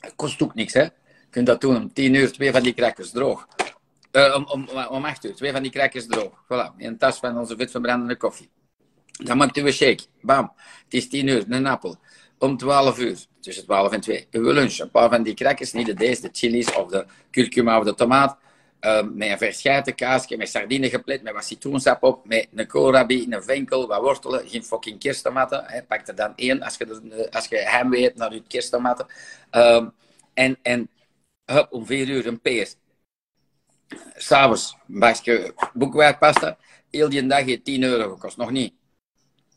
[0.00, 0.82] Dat kost ook niks, hè.
[0.82, 0.90] Je
[1.30, 3.48] kunt dat doen om tien uur, twee van die crackers droog.
[4.12, 6.44] Uh, om, om, om acht uur, twee van die crackers droog.
[6.44, 8.50] Voilà, in een tas van onze vetverbrandende koffie.
[9.06, 10.04] Dan maakt u een shake.
[10.20, 10.52] Bam.
[10.84, 11.98] Het is tien uur, een appel
[12.38, 14.78] om 12 uur, tussen 12 en 2, uw lunch.
[14.78, 17.94] Een paar van die crackers, niet de deze, de chilies of de curcuma of de
[17.94, 18.36] tomaat.
[18.80, 23.26] Um, met een verscheiden kaasje, met sardine geplet, met wat citroensap op, met een koolrabi,
[23.30, 25.64] een venkel, wat wortelen, geen fucking kersttomaten.
[25.66, 25.82] Hè.
[25.82, 29.06] Pak er dan één als je, als je hem weet naar je kersttomaten.
[29.50, 29.92] Um,
[30.34, 30.90] en, en
[31.44, 32.68] hup, om 4 uur een peer.
[34.16, 36.56] S'avonds een bakje boekwijdpasta.
[36.90, 38.72] Heel die dag heeft 10 euro gekost, nog niet.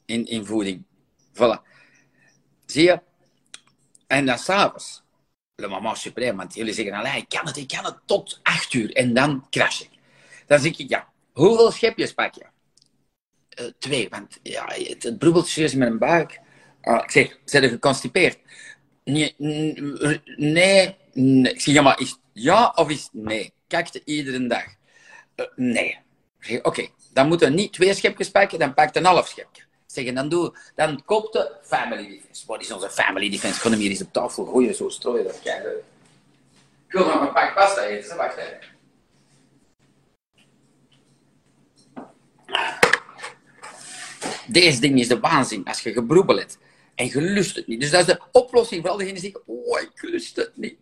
[0.05, 0.83] In, in voeding.
[1.33, 1.61] Voilà.
[2.65, 3.01] Zie je?
[4.11, 5.03] En dan s'avonds,
[5.55, 8.73] le moment suprême, want jullie zeggen, allee, ik kan het, ik kan het tot acht
[8.73, 9.89] uur en dan crash ik.
[10.47, 12.45] Dan zeg ik, ja, hoeveel schepjes pak je?
[13.61, 16.39] Uh, twee, want ja, het, het broebelt serieus in mijn buik.
[16.83, 18.37] Uh, ik zeg, zijn er geconstipeerd?
[19.03, 19.35] Nee,
[20.35, 20.95] nee.
[21.43, 23.53] Ik zeg, ja, maar is ja of is nee?
[23.67, 24.65] Kakte iedere dag?
[25.35, 25.99] Uh, nee.
[26.61, 30.15] Oké, dan moeten we niet twee schepjes pakken, dan pak je een half schepje zeggen,
[30.15, 32.43] dan, doe, dan koop de family defense.
[32.45, 33.55] Wat is onze family defense?
[33.55, 35.23] Ik kan hem hier eens op tafel gooien, zo strooien.
[35.23, 35.63] Dat kijk,
[36.87, 38.69] ik wil nog een pak pasta eten, wacht even.
[44.47, 45.65] Deze ding is de waanzin.
[45.65, 46.57] Als je gebroebel hebt
[46.95, 47.79] en je lust het niet.
[47.79, 50.77] Dus dat is de oplossing voor al diegenen die zeggen, oh, ik lust het niet.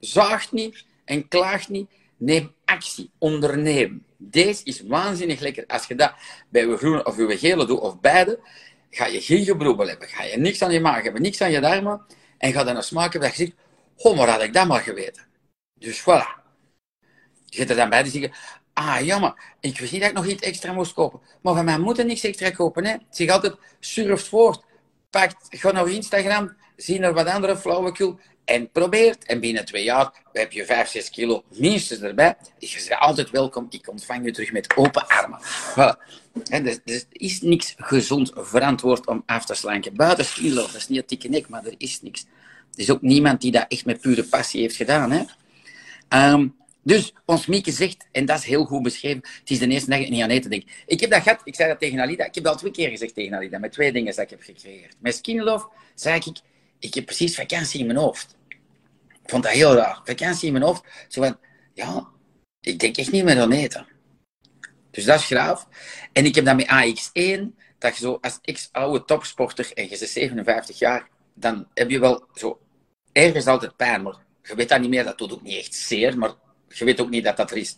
[0.00, 1.90] Zaagt niet en klaagt niet.
[2.16, 3.10] Neem actie.
[3.18, 4.04] Onderneem.
[4.30, 5.64] Deze is waanzinnig lekker.
[5.66, 6.14] Als je dat
[6.48, 8.40] bij je groene of je gele doet, of beide,
[8.90, 10.08] ga je geen gebroebel hebben.
[10.08, 12.06] Ga je niks aan je maag hebben, niks aan je darmen.
[12.38, 13.56] En ga dan een smaak hebben dat je zegt,
[13.96, 15.26] oh, maar had ik dat maar geweten.
[15.74, 16.42] Dus voilà.
[17.44, 18.32] Je zit er dan bij die zeggen,
[18.72, 21.20] ah jammer, ik wist niet dat ik nog iets extra moest kopen.
[21.42, 22.84] Maar van mij moet er niks extra kopen.
[22.84, 22.96] Hè.
[23.10, 24.64] Zeg altijd, surft voort.
[25.10, 29.24] Pak, ga naar Instagram, zie naar wat andere flauwekul en probeert.
[29.24, 32.36] En binnen twee jaar heb je 5, 6 kilo minstens erbij.
[32.58, 33.66] Je bent altijd welkom.
[33.70, 35.38] Ik ontvang je terug met open armen.
[35.42, 36.22] Voilà.
[36.62, 39.96] dus, dus er is niks gezond verantwoord om af te slanken.
[39.96, 42.26] Buiten kilo, dat is niet een dikke nek, maar er is niks.
[42.74, 45.10] Er is ook niemand die dat echt met pure passie heeft gedaan.
[45.10, 45.22] Hè?
[46.08, 46.48] Ehm,
[46.82, 50.08] dus ons Mieke zegt, en dat is heel goed beschreven, het is de eerste dag
[50.08, 50.62] niet aan eten denk.
[50.86, 52.88] Ik heb dat gehad, ik zei dat tegen Alida, ik heb dat al twee keer
[52.88, 54.96] gezegd tegen Alida, met twee dingen dat ik heb gecreëerd.
[54.98, 56.40] Met Skin Love zei ik,
[56.84, 58.36] ik heb precies vakantie in mijn hoofd.
[59.22, 60.00] Ik vond dat heel raar.
[60.04, 60.84] Vakantie in mijn hoofd.
[61.08, 61.38] Zo van,
[61.74, 62.08] ja,
[62.60, 63.86] ik denk echt niet meer aan eten.
[64.90, 65.68] Dus dat is graaf.
[66.12, 67.40] En ik heb dat met AX1,
[67.78, 72.24] dat je zo als ex-oude topsporter en je bent 57 jaar, dan heb je wel
[72.34, 72.60] zo
[73.12, 75.04] ergens altijd pijn, maar je weet dat niet meer.
[75.04, 76.32] Dat doet ook niet echt zeer, maar
[76.68, 77.76] je weet ook niet dat dat er is.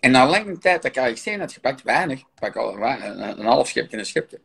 [0.00, 3.68] En na lange tijd dat ik AX1 had gepakt, weinig, pak al een, een half
[3.68, 4.40] schepje, een schepje.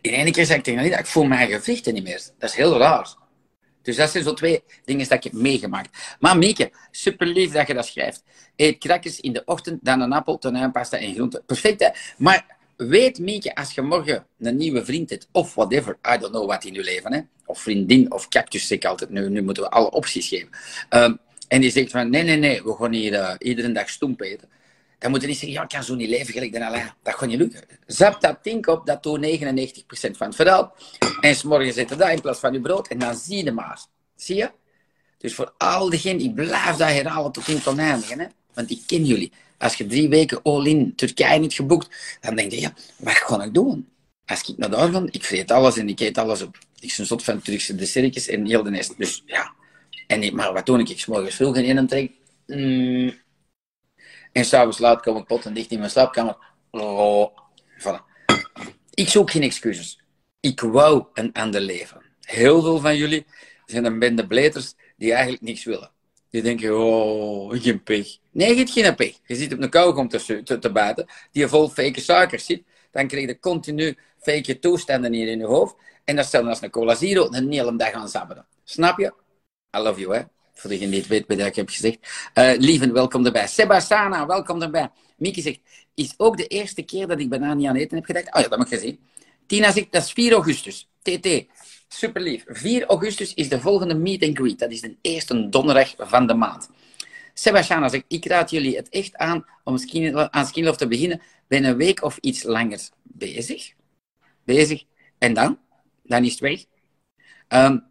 [0.00, 2.22] In één keer zei ik tegen dat ik voel mijn gewrichten niet meer.
[2.38, 3.14] Dat is heel raar.
[3.82, 6.16] Dus dat zijn zo twee dingen dat ik heb meegemaakt.
[6.18, 8.22] Maar Mieke, super lief dat je dat schrijft.
[8.56, 11.42] Eet krakjes in de ochtend, dan een appel, tonijnpasta en groenten.
[11.46, 11.88] Perfect, hè?
[12.16, 16.46] Maar weet Mieke, als je morgen een nieuwe vriend hebt, of whatever, I don't know
[16.46, 17.20] wat in je leven, hè?
[17.46, 19.10] of vriendin, of cactus, zeg ik altijd.
[19.10, 20.48] Nu, nu moeten we alle opties geven.
[20.90, 24.20] Um, en die zegt van, nee, nee, nee, we gaan hier uh, iedere dag stoemp
[24.20, 24.48] eten
[25.00, 26.90] dan moet je niet zeggen, ja, ik kan zo niet leven gelijk dan alleen.
[27.02, 27.62] Dat gaat niet lukken.
[27.86, 30.74] Zap dat ding op, dat doet 99% van het verhaal.
[31.20, 32.88] En morgen zit er dat in plaats van je brood.
[32.88, 33.80] En dan zie je maar.
[34.16, 34.50] Zie je?
[35.18, 38.08] Dus voor al diegenen, ik blijf dat herhalen tot in het.
[38.08, 38.26] Hè?
[38.54, 39.32] Want ik ken jullie.
[39.58, 43.54] Als je drie weken all-in Turkije niet geboekt, dan denk je, ja, wat ga ik
[43.54, 43.88] doen?
[44.26, 46.58] Als ik naar daar ga, ik vreet alles en ik eet alles op.
[46.80, 48.94] Ik ben zot van Turkse dessertjes en heel de nest.
[48.98, 49.52] Dus ja.
[50.06, 50.88] En, maar wat doe ik?
[50.88, 52.10] Ik morgens vroeg in een trek.
[52.46, 53.12] Mm.
[54.32, 56.36] En s'avonds laat kom ik pot en dicht in mijn slaapkamer.
[56.70, 57.36] Oh.
[58.94, 60.00] Ik zoek geen excuses.
[60.40, 62.02] Ik wou een ander leven.
[62.20, 63.26] Heel veel van jullie
[63.66, 65.90] zijn een bende bleters die eigenlijk niks willen.
[66.30, 68.18] Die denken, oh, heb pech.
[68.30, 69.18] Nee, je geen pech.
[69.26, 72.62] Je zit op een kauwgom te, te, te buiten, die vol fake suikers zit.
[72.90, 75.74] Dan krijg je continu fake toestanden hier in je hoofd.
[76.04, 78.46] En dat stel als een cola zero een hele dag gaan zabberen.
[78.64, 79.12] Snap je?
[79.76, 80.22] I love you, hè?
[80.54, 81.98] Voor degene die het weet wat ik heb gezegd.
[82.34, 83.46] Uh, lieven, welkom erbij.
[83.46, 84.90] Sebastana, welkom erbij.
[85.16, 85.60] Mieke zegt,
[85.94, 88.34] is ook de eerste keer dat ik bijna niet aan eten heb gedacht.
[88.34, 88.98] Oh ja, dat mag je zien.
[89.46, 90.88] Tina zegt, dat is 4 augustus.
[91.02, 91.44] TT,
[91.88, 92.44] super lief.
[92.46, 94.58] 4 augustus is de volgende meet and greet.
[94.58, 96.68] Dat is de eerste donderdag van de maand.
[97.34, 99.78] Sebastiana zegt, ik raad jullie het echt aan om
[100.30, 101.22] aan Skinlove te beginnen.
[101.48, 103.72] Ben een week of iets langer bezig.
[104.44, 104.84] Bezig.
[105.18, 105.58] En dan?
[106.02, 106.64] Dan is het weg.
[107.48, 107.89] Um,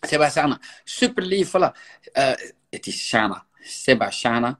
[0.00, 1.48] Sebastiana, super lief.
[1.48, 1.72] Voilà.
[2.12, 2.32] Uh,
[2.70, 3.46] het is Shana.
[3.60, 4.58] Sebastiana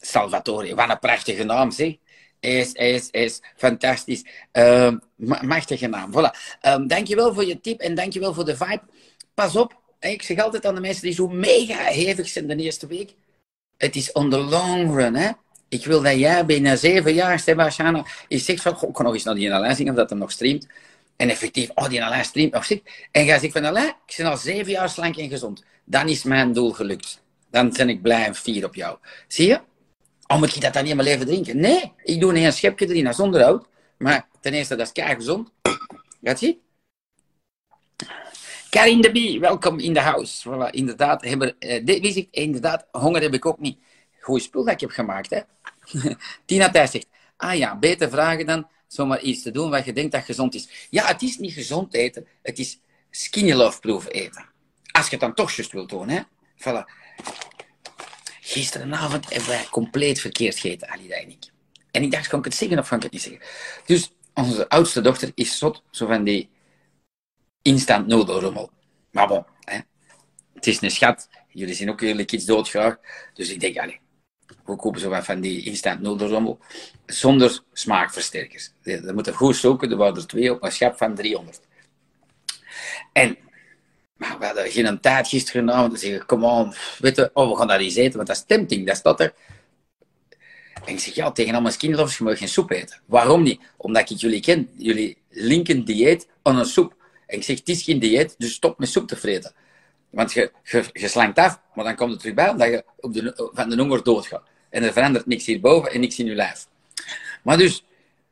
[0.00, 0.74] Salvatore.
[0.74, 1.96] Wat een prachtige naam, zeg.
[2.40, 4.24] Is, is, is fantastisch.
[4.52, 4.92] Uh,
[5.42, 6.12] machtige naam.
[6.12, 6.30] Voilà.
[6.62, 8.82] Um, dankjewel voor je tip en dankjewel voor de vibe.
[9.34, 12.86] Pas op, ik zeg altijd aan de mensen die zo mega hevig zijn de eerste
[12.86, 13.14] week.
[13.76, 15.30] Het is on the long run, hè.
[15.68, 19.24] Ik wil dat jij binnen zeven jaar, Sebastiana, je zegt van, ik kan nog eens
[19.24, 20.66] naar die zien of dat hem nog streamt.
[21.18, 22.82] En effectief, oh, die Alain streamt nog zit.
[23.10, 25.64] En jij zegt van, Alain, ik ben al zeven jaar slank en gezond.
[25.84, 27.22] Dan is mijn doel gelukt.
[27.50, 28.98] Dan ben ik blij en fier op jou.
[29.28, 29.60] Zie je?
[30.26, 31.60] Oh, moet je dat dan niet mijn leven drinken?
[31.60, 33.66] Nee, ik doe niet een schepje erin als onderhoud.
[33.98, 35.50] Maar ten eerste, dat is kei gezond.
[36.22, 36.58] Gaat je?
[38.70, 40.48] Karin de Bie, welkom in de house.
[40.48, 43.78] Voilà, inderdaad, hebben, wie zegt, inderdaad, honger heb ik ook niet.
[44.20, 45.40] Goeie spul dat ik heb gemaakt, hè.
[46.46, 47.06] Tina Thijs zegt,
[47.38, 50.68] ah ja, beter vragen dan zomaar iets te doen wat je denkt dat gezond is.
[50.90, 52.80] Ja, het is niet gezond eten, het is
[53.10, 54.46] skinny love proof eten.
[54.90, 56.20] Als je het dan toch juist wilt doen, hè.
[56.56, 56.90] Voilà.
[58.40, 61.44] Gisterenavond hebben wij compleet verkeerd gegeten, Alida en ik.
[61.90, 63.42] En ik dacht, kan ik het zeggen of ik het niet zeggen?
[63.86, 66.50] Dus onze oudste dochter is zot, zo van die
[67.62, 68.70] instant nodelrommel.
[69.10, 69.78] Maar bon, hè.
[70.54, 71.28] het is een schat.
[71.48, 72.96] Jullie zien ook jullie iets doodgraag.
[73.34, 73.98] Dus ik denk, allez,
[74.68, 76.58] we kopen zo van die instant nodelrommel
[77.06, 78.72] zonder smaakversterkers.
[78.82, 81.60] Dat moeten goed zoeken, er waren er twee op een schap van 300.
[83.12, 83.38] En
[84.18, 85.90] maar we hadden geen tijd gisteren genomen.
[85.90, 88.86] Dan zeggen kom on, weet oh, we gaan dat eens eten, want dat is tempting,
[88.86, 89.34] dat staat er.
[90.84, 93.00] En ik zeg, ja, tegen allemaal skinlovers, je mag geen soep eten.
[93.06, 93.60] Waarom niet?
[93.76, 94.70] Omdat ik jullie ken.
[94.76, 96.94] Jullie linken dieet aan een soep.
[97.26, 99.52] En ik zeg, het is geen dieet, dus stop met soep te vreten.
[100.10, 103.12] Want je, je, je slankt af, maar dan komt het terug bij omdat je op
[103.12, 104.42] de, van de honger doodgaat.
[104.70, 106.66] En er verandert niks hierboven en niks in je lijf.
[107.42, 107.84] Maar dus,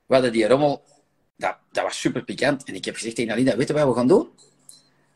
[0.07, 0.83] we hadden die rommel,
[1.37, 2.65] dat, dat was super pikant.
[2.65, 4.29] En ik heb gezegd tegen Alina, weet je wat we gaan doen?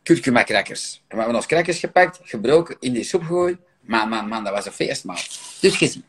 [0.03, 0.95] Kurkuma crackers.
[0.95, 3.59] En we hebben ons crackers gepakt, gebroken, in die soep gegooid.
[3.81, 5.19] Man, man, man, dat was een feestmaal.
[5.61, 6.05] Dus gezien.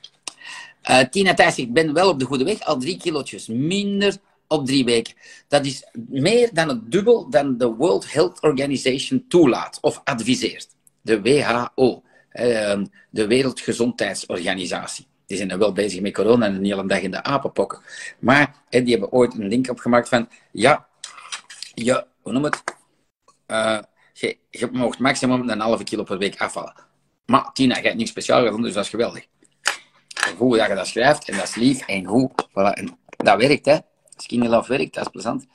[0.89, 2.59] Uh, Tina Thijs, ik ben wel op de goede weg.
[2.59, 5.13] Al drie kilootjes minder op drie weken.
[5.47, 10.67] Dat is meer dan het dubbel dan de World Health Organization toelaat of adviseert.
[11.01, 12.03] De WHO,
[13.09, 15.07] de Wereldgezondheidsorganisatie.
[15.25, 17.81] Die zijn er wel bezig met corona en een hele dag in de apenpokken.
[18.19, 20.87] Maar die hebben ooit een link opgemaakt van, ja,
[21.73, 22.63] ja hoe noem het?
[23.47, 23.79] Uh,
[24.13, 26.75] je, je mag maximum een halve kilo per week afvallen.
[27.25, 29.25] Maar Tina, je hebt niks speciaals gedaan, dus dat is geweldig.
[30.37, 32.83] Hoe dat je dat schrijft, en dat is lief, en hoe, voilà,
[33.17, 33.77] dat werkt, hè.
[34.15, 35.47] Skinny Love werkt, dat is plezant.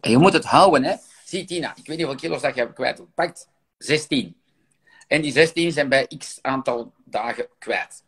[0.00, 0.94] En je moet het houden, hè.
[1.24, 3.02] Zie, Tina, ik weet niet hoeveel kilo's dat je hebt kwijt.
[3.14, 3.48] Pakt
[3.78, 4.36] 16.
[5.06, 8.04] En die 16 zijn bij x aantal dagen kwijt.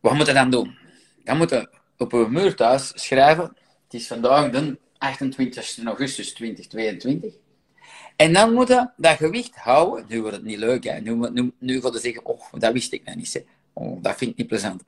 [0.00, 0.78] Wat moeten we dan doen?
[1.24, 3.56] Dan moeten we op een muur thuis schrijven.
[3.84, 7.34] Het is vandaag de 28 augustus 2022.
[8.16, 10.04] En dan moet je dat gewicht houden.
[10.08, 11.00] Nu wordt het niet leuk, hè.
[11.00, 13.44] Nu, nu, nu je zeggen, oh, dat wist ik nog niet.
[13.72, 14.82] Oh, dat vind ik niet plezant.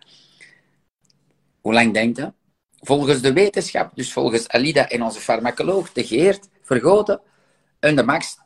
[1.60, 2.32] Hoe lang denkt je?
[2.80, 7.20] Volgens de wetenschap, dus volgens Alida en onze farmacoloog, de Geert Vergoten,
[7.78, 8.38] en de Max,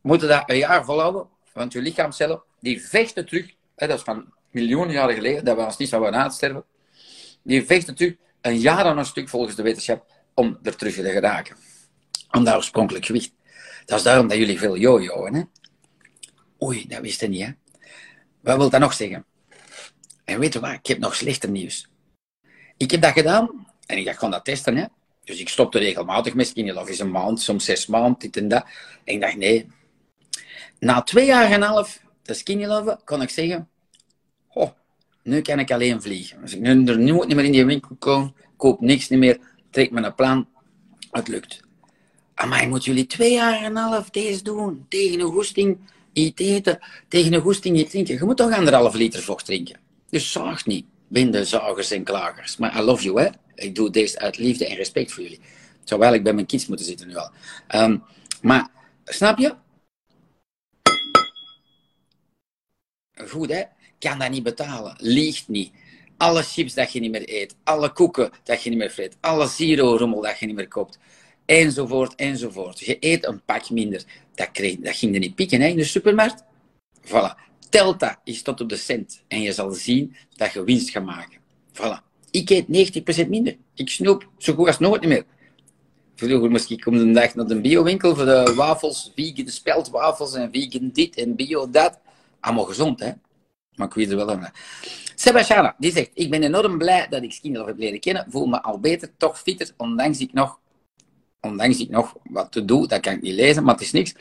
[0.00, 1.28] moeten dat een jaar volhouden.
[1.52, 3.54] Want je lichaamcellen, die vechten terug.
[3.76, 6.64] Hè, dat is van miljoenen jaren geleden, dat we ons niet zouden uitsterven.
[7.42, 11.10] Die vechten terug een jaar aan een stuk volgens de wetenschap om er terug te
[11.10, 11.56] geraken.
[12.30, 13.32] Om dat oorspronkelijk gewicht.
[13.84, 15.42] Dat is daarom dat jullie veel jojoen, hè?
[16.62, 17.50] Oei, dat wist je niet, hè?
[18.40, 19.24] Wat wil dat nog zeggen?
[20.24, 20.72] En weet je wat?
[20.72, 21.88] Ik heb nog slechter nieuws.
[22.76, 24.84] Ik heb dat gedaan en ik dacht, ik dat testen, hè?
[25.24, 26.88] Dus ik stopte regelmatig met skinny.
[26.88, 28.64] Is een maand, soms zes maanden, dit en dat.
[29.04, 29.70] En ik dacht, nee,
[30.80, 33.68] Na twee jaar en half te skinny loven, kon ik zeggen,
[34.48, 34.70] oh,
[35.22, 36.42] nu kan ik alleen vliegen.
[36.42, 39.38] Als ik nu er nu niet meer in die winkel kom, koop niks niet meer,
[39.70, 40.48] trek me een plan,
[41.10, 41.60] het lukt.
[42.48, 45.78] Maar moet jullie twee jaar en een half deze doen, tegen een goesting
[46.12, 46.78] iets eten,
[47.08, 48.14] tegen een goesting iets drinken.
[48.14, 49.78] Je moet toch anderhalf liter vocht drinken.
[50.10, 52.56] Dus zaagt niet, binden zagers en klagers.
[52.56, 53.28] Maar I love you, hè.
[53.54, 55.40] Ik doe deze uit liefde en respect voor jullie.
[55.84, 57.30] Terwijl ik bij mijn kids moeten zitten nu al.
[57.66, 57.96] Ehm,
[58.42, 58.68] maar,
[59.04, 59.54] snap je?
[63.28, 63.62] Goed, hè?
[63.98, 64.94] Kan dat niet betalen.
[64.98, 65.72] Liegt niet.
[66.16, 67.54] Alle chips dat je niet meer eet.
[67.64, 69.16] Alle koeken dat je niet meer vreet.
[69.20, 70.98] Alle zero-rommel dat je niet meer koopt.
[71.44, 72.80] Enzovoort, enzovoort.
[72.80, 74.04] Je eet een pak minder.
[74.34, 76.44] Dat, kreeg, dat ging er niet pieken hè, in de supermarkt.
[77.04, 77.48] Voilà.
[77.68, 79.22] Telt dat is tot op de cent.
[79.28, 81.38] En je zal zien dat je winst gaat maken.
[81.72, 82.08] Voilà.
[82.30, 83.56] Ik eet 90% minder.
[83.74, 85.24] Ik snoep zo goed als nooit meer.
[86.14, 90.48] Vroeger moest ik om de dag naar de biowinkel voor de wafels, vegan speldwafels en
[90.52, 91.98] vegan dit en bio dat.
[92.40, 93.10] Allemaal gezond, hè?
[93.74, 94.50] Maar ik weet er wel aan.
[95.14, 98.26] Sebastiana, die zegt, ik ben enorm blij dat ik Skinny heb leren kennen.
[98.28, 100.58] Voel me al beter, toch fitter, ondanks ik nog,
[101.40, 102.86] ondanks ik nog wat te doen.
[102.86, 104.14] Dat kan ik niet lezen, maar het is niks.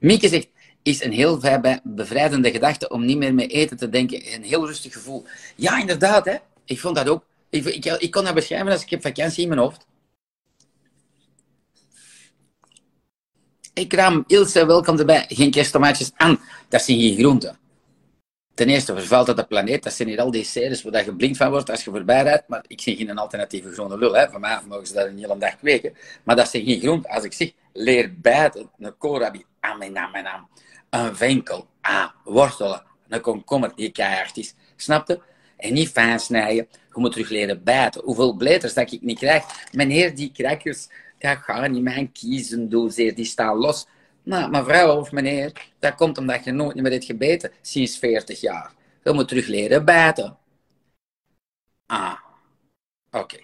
[0.00, 0.48] Mieke zegt,
[0.82, 1.40] is een heel
[1.82, 4.34] bevrijdende gedachte om niet meer met eten te denken.
[4.34, 5.24] Een heel rustig gevoel.
[5.56, 6.36] Ja, inderdaad, hè?
[6.64, 7.24] Ik vond dat ook.
[7.50, 9.86] Ik, ik, ik kon dat beschrijven als ik heb vakantie in mijn hoofd.
[13.78, 15.24] Ik raam Ilse, welkom erbij.
[15.28, 16.40] Geen kersttomaatjes aan.
[16.68, 17.58] Dat zijn geen groenten.
[18.54, 19.82] Ten eerste vervuilt dat de planeet.
[19.82, 22.48] Dat zijn hier al die series waar je blind van wordt als je voorbij rijdt.
[22.48, 24.16] Maar ik zie geen alternatieve groene lul.
[24.16, 24.30] Hè.
[24.30, 25.96] Van mij mogen ze dat een hele dag kweken.
[26.22, 27.10] Maar dat zijn geen groenten.
[27.10, 30.48] Als ik zeg, leer bijten, een koolrabi, aan naam.
[30.90, 34.54] Een venkel, ah, wortelen, een komkommer die keihard is.
[34.76, 35.20] Snapte?
[35.56, 36.68] En niet fijn snijden.
[36.94, 38.02] Je moet terug leren bijten.
[38.04, 39.44] Hoeveel bleters dat ik niet krijg.
[39.72, 40.88] Meneer, die crackers,
[41.34, 43.14] dat gaan niet mijn kiezen doseer.
[43.14, 43.86] Die staan los.
[44.22, 48.72] Nou, mevrouw of meneer, dat komt omdat je nooit meer hebt gebeten sinds 40 jaar.
[49.04, 50.36] Je moet terug leren bijten.
[51.86, 52.16] Ah,
[53.10, 53.38] oké.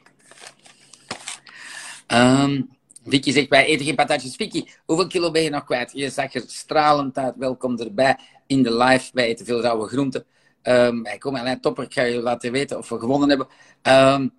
[2.07, 2.69] Um,
[3.05, 4.37] Vicky zegt, wij eten geen patatjes.
[4.37, 5.91] Vicky, hoeveel kilo ben je nog kwijt?
[5.93, 7.35] Je zag er stralend uit.
[7.37, 9.11] Welkom erbij in de live.
[9.13, 10.25] Wij eten veel rauwe groenten.
[10.63, 11.85] Um, wij komen alleen topper.
[11.85, 13.47] Ik ga je laten weten of we gewonnen hebben.
[13.83, 14.33] Um,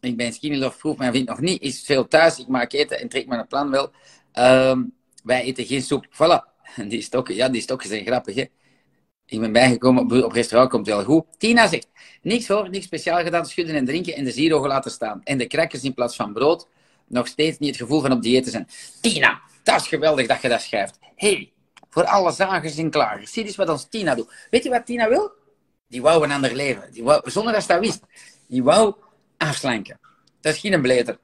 [0.00, 0.96] ik ben skinny love proof.
[0.96, 1.62] Mijn vriend nog niet.
[1.62, 2.38] Is veel thuis.
[2.38, 3.90] Ik maak eten en trek mijn plan wel.
[4.34, 4.92] Um,
[5.22, 6.06] wij eten geen soep.
[6.06, 6.50] Voilà.
[6.88, 8.44] Die stokken, ja, die stokken zijn grappig, hè.
[9.26, 11.24] Ik ben bijgekomen op, op restaurant, komt wel goed.
[11.38, 11.88] Tina zegt,
[12.22, 15.20] niks hoor, niks speciaal gedaan, schudden en drinken en de zero laten staan.
[15.24, 16.68] En de crackers in plaats van brood.
[17.06, 18.68] Nog steeds niet het gevoel van op dieet te zijn.
[19.00, 20.98] Tina, dat is geweldig dat je dat schrijft.
[21.16, 21.52] hey,
[21.90, 23.32] voor alle zagers en klagers.
[23.32, 24.32] Zie eens wat ons Tina doet.
[24.50, 25.32] Weet je wat Tina wil?
[25.88, 26.92] Die wou een ander leven.
[26.92, 28.00] Die wou, zonder dat ze dat wist.
[28.46, 28.94] Die wou
[29.40, 30.00] afslanken.
[30.40, 31.18] Dat is geen bleter.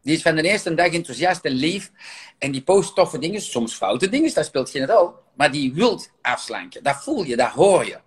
[0.00, 1.90] Die is van de eerste dag enthousiast en lief.
[2.38, 5.12] En die post toffe dingen, soms foute dingen, dat speelt geen rol.
[5.34, 6.82] Maar die wilt afslanken.
[6.82, 7.98] Dat voel je, dat hoor je.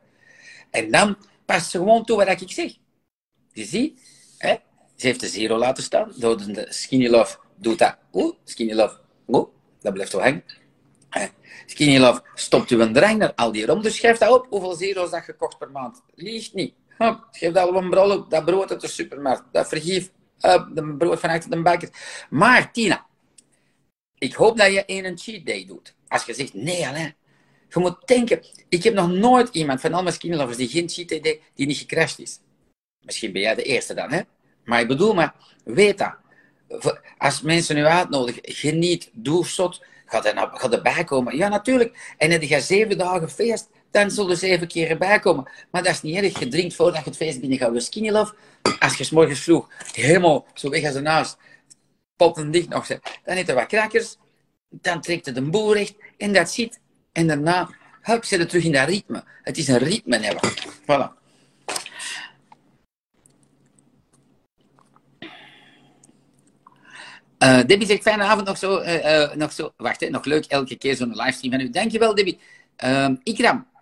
[0.72, 2.74] En dan past ze gewoon toe wat ik zeg.
[3.52, 4.00] Je ziet,
[4.38, 4.56] hè?
[4.96, 6.12] ze heeft de zero laten staan.
[6.18, 7.98] De skinny love doet dat.
[8.14, 9.00] Oeh, skinny love.
[9.28, 9.48] Oeh,
[9.80, 10.44] dat blijft zo hangen.
[11.66, 13.82] Skinny love stopt u een drang naar al die rom.
[13.82, 14.46] Dus schrijf dat op.
[14.50, 16.02] Hoeveel zero's dat gekocht per maand?
[16.16, 16.74] Liegt niet.
[16.98, 19.44] Hop, geef dat op een brol Dat brood uit de supermarkt.
[19.52, 21.90] Dat vergief uh, de brood vanuit de bakker.
[22.30, 23.06] Maar Tina,
[24.18, 25.96] ik hoop dat je een cheat day doet.
[26.08, 27.16] Als je zegt, nee Alain,
[27.70, 30.18] je moet denken, ik heb nog nooit iemand van al mijn
[30.58, 32.40] die geen cheat day deed, die niet gecrashed is.
[33.00, 34.22] Misschien ben jij de eerste dan, hè?
[34.64, 36.16] Maar ik bedoel maar, weet dat.
[37.18, 41.38] Als mensen nu uitnodigen, geniet, doe zot, gaat er, nou, gaat erbij komen.
[41.38, 42.14] Ja, natuurlijk.
[42.18, 45.50] En heb je zeven dagen feest, dan zullen er zeven keer erbij komen.
[45.72, 46.40] Maar dat is niet erg.
[46.40, 47.72] Je drinkt voordat je het feest binnen gaat.
[47.72, 48.34] We skinny love.
[48.80, 51.36] Als je s morgens vroeg helemaal zo weg als een huis,
[52.16, 54.18] potten dicht nog zet, dan eet er wat krakkers.
[54.70, 55.96] Dan trekt het een boel recht.
[56.18, 56.80] En dat zit.
[57.12, 57.70] En daarna,
[58.02, 59.24] hup, zit het terug in dat ritme.
[59.44, 60.52] Het is een ritme hebben.
[60.82, 61.24] Voilà.
[67.44, 70.96] Uh, Debbie zegt, fijne avond, nog zo, uh, nog zo, wacht, nog leuk, elke keer
[70.96, 71.70] zo'n livestream van u.
[71.70, 72.40] Dankjewel, Debbie.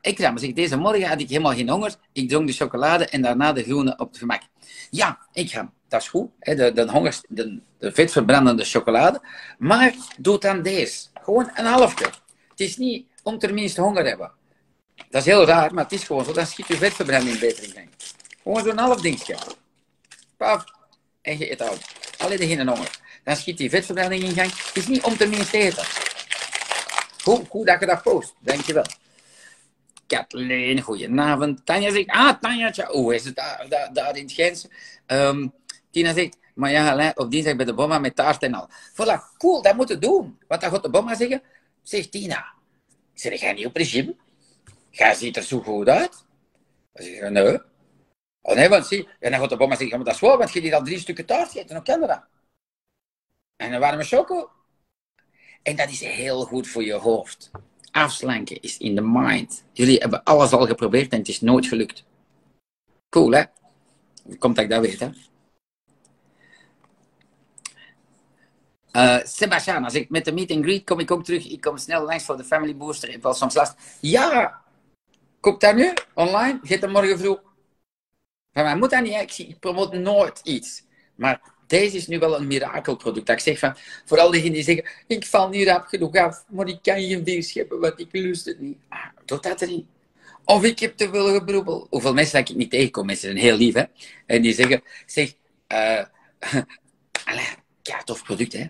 [0.04, 1.96] Ehm, Ikram, Ikram zegt, deze morgen had ik helemaal geen honger.
[2.12, 4.42] Ik dronk de chocolade en daarna de groene op het gemak.
[4.90, 6.30] Ja, Ikram, dat is goed.
[6.40, 9.22] Hè, de, de, honger, de, de vetverbrandende chocolade.
[9.58, 11.08] Maar doe dan deze.
[11.14, 12.06] Gewoon een halfje.
[12.50, 14.32] Het is niet om tenminste honger te hebben.
[15.10, 16.34] Dat is heel raar, maar het is gewoon zo.
[16.34, 17.90] Dan schiet je vetverbranding beter in gang.
[18.44, 19.38] Gewoon zo'n half dingetje.
[20.38, 20.64] Paf.
[21.22, 21.86] En je eet uit.
[22.18, 24.52] Alleen geen honger dan schiet die vetverbranding in gang.
[24.52, 25.86] Het is niet om te minste eten.
[27.24, 28.34] Goed, goed dat je dat post.
[28.40, 28.86] Dankjewel.
[30.08, 31.66] Kathleen, goedenavond.
[31.66, 34.70] Tanja zegt, ah, Tanja, hoe is het daar, daar, in het Gentse?
[35.08, 35.54] Um,
[35.92, 38.70] Tina zegt, maar ja, op dinsdag bij de bomma met taart en al.
[38.70, 40.40] Voilà, cool, dat moeten doen.
[40.48, 41.42] Wat gaat de bomma zeggen?
[41.84, 42.54] Zegt Tina.
[43.14, 44.16] Zeg jij niet op regime?
[44.90, 46.26] Jij ziet er zo goed uit.
[46.94, 47.60] Dan zeg ik, nee.
[48.42, 50.52] Oh nee, want zie, en dan gaat de bomma zeggen, maar dat is waar, want
[50.52, 52.24] je die al drie stukken taart gegeten, kan dat?
[53.56, 54.52] En dan waren we choco.
[55.64, 57.52] En dat is heel goed voor je hoofd.
[57.94, 59.64] Afslanken is in de mind.
[59.74, 62.04] Jullie hebben alles al geprobeerd en het is nooit gelukt.
[63.10, 63.44] Cool, hè?
[64.40, 65.10] Komt dat ik dat weet?
[68.92, 71.50] Uh, Sebastian, als ik met de meet and greet kom ik ook terug.
[71.50, 73.10] Ik kom snel langs voor de family booster.
[73.10, 73.76] Ik wel soms last.
[74.02, 74.62] Ja!
[75.40, 76.60] Koop dat nu online?
[76.64, 77.42] Geet dat morgen vroeg.
[78.54, 79.38] Van mij moet dat niet.
[79.38, 80.84] Ik, promoot nooit iets.
[81.16, 83.26] Maar deze is nu wel een mirakelproduct.
[83.26, 86.68] Dat ik zeg van, vooral diegenen die zeggen, ik val niet rap genoeg af, maar
[86.68, 88.78] ik kan geen bier scheppen, want ik lust het niet.
[88.90, 89.88] Ah, doe dat erin.
[90.46, 91.88] Of ik heb te veel gebroebel.
[91.90, 93.84] Hoeveel mensen dat ik niet tegenkom, mensen zijn heel lief, hè.
[94.26, 95.28] En die zeggen, zeg,
[95.74, 96.04] uh,
[97.82, 98.68] ja, tof product, hè.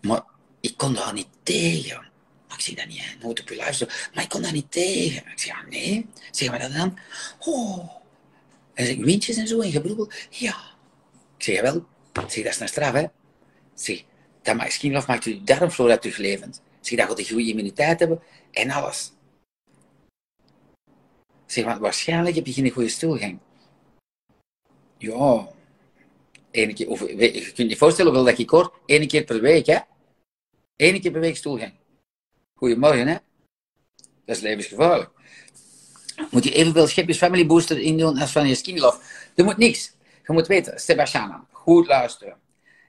[0.00, 0.22] Maar
[0.60, 2.12] ik kon daar niet tegen.
[2.54, 3.86] Ik zeg dat niet, nooit op je.
[4.14, 5.22] Maar ik kon daar niet tegen.
[5.30, 6.06] Ik zeg, ja, nee.
[6.30, 6.98] Zeg maar dat dan.
[7.38, 7.90] Oh.
[8.74, 10.10] En zeg, windjes en zo en gebroebel.
[10.30, 10.56] Ja.
[11.36, 11.86] Ik zeg, wel.
[12.14, 13.04] Zeg, dat is een straf, hè.
[13.74, 14.04] Zeg,
[14.42, 16.16] dat maakt skinlof maakt je darmflora terug
[16.80, 19.12] Zeg, dat gaat een goede immuniteit hebben en alles.
[21.46, 23.38] Zeg, want waarschijnlijk heb je geen goede stoelgang.
[24.98, 25.48] Ja.
[26.50, 28.72] Eén keer, of, je kunt je voorstellen hoeveel dat ik hoor.
[28.86, 29.78] Eén keer per week, hè.
[30.76, 31.72] Eén keer per week stoelgang.
[32.54, 33.16] Goedemorgen, hè.
[34.24, 35.10] Dat is levensgevaarlijk.
[36.30, 39.00] Moet je evenveel schepjes Family Booster indoen als van je Skinny Love.
[39.34, 39.92] Er moet niks.
[40.26, 42.36] Je moet weten, Sebastian, goed luisteren.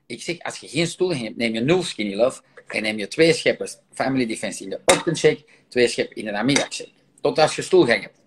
[0.05, 3.07] Ik zeg, als je geen stoel hebt, neem je nul Skinny Love en neem je
[3.07, 6.91] twee scheppen Family Defense in de ochtendshake, twee scheppen in de namiddagshake.
[7.21, 8.21] Tot als je stoelgang hebt.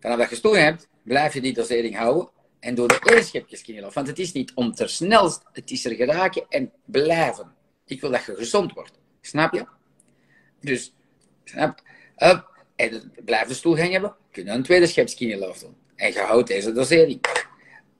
[0.00, 2.30] Vanaf dat je stoelgang hebt, blijf je die dosering houden
[2.60, 3.94] en door de één schepje Skinny Love.
[3.94, 7.54] Want het is niet om ter snelst, het is er geraken en blijven.
[7.86, 8.98] Ik wil dat je gezond wordt.
[9.20, 9.66] Snap je?
[10.60, 10.94] Dus,
[11.44, 11.82] snap
[12.16, 12.48] Up.
[12.76, 15.76] En blijf de stoelgang hebben, kun je een tweede schep Skinny Love doen.
[15.96, 17.20] En je houdt deze dosering.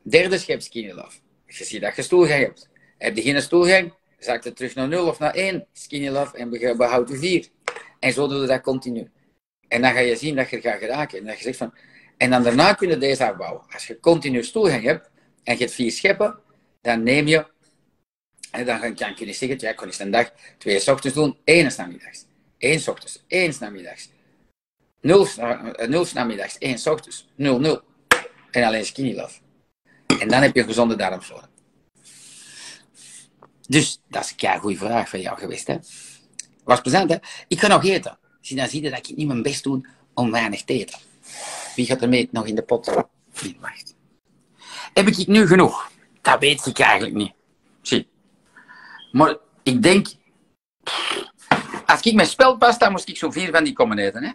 [0.02, 1.18] Derde schep Skinny Love.
[1.58, 2.68] Je ziet dat je stoelgang hebt.
[2.98, 6.76] Heb je geen stoelgang, zakt het terug naar 0 of naar 1 skinny love en
[6.76, 7.48] behoudt je 4.
[7.98, 9.10] En zo doe je dat continu.
[9.68, 11.18] En dan ga je zien dat je gaat geraken.
[11.18, 11.74] En, dat je zegt van,
[12.16, 13.62] en dan daarna kun je deze afbouwen.
[13.72, 15.10] Als je continu stoelgang hebt
[15.44, 16.38] en je hebt vier scheppen,
[16.80, 17.46] dan neem je,
[18.50, 21.72] en dan kan je zeggen, ja, ik kan eens een dag twee ochtends doen, één
[21.76, 22.24] namiddags.
[22.58, 24.10] Eén ochtends, één namiddags.
[25.00, 25.26] Nul,
[25.86, 27.80] nul s namiddags, één ochtends, nul, nul.
[28.50, 29.38] En alleen skinny love.
[30.20, 31.48] En dan heb je een gezonde darmflora.
[33.68, 35.66] Dus dat is een goede vraag van jou geweest.
[35.66, 35.78] Hè?
[36.64, 37.16] Was plezant, hè?
[37.48, 38.18] Ik ga nog eten.
[38.40, 40.98] Zie dan zie je dat ik niet mijn best doe om weinig te eten.
[41.76, 42.86] Wie gaat er mee nog in de pot?
[43.42, 43.94] Nee, wacht.
[44.94, 45.90] Heb ik nu genoeg?
[46.20, 47.32] Dat weet ik eigenlijk niet.
[47.82, 48.08] Zie.
[49.12, 50.06] Maar ik denk...
[51.86, 54.24] Als ik met speldpasta moest ik zo vier van die komen eten.
[54.24, 54.32] Hè?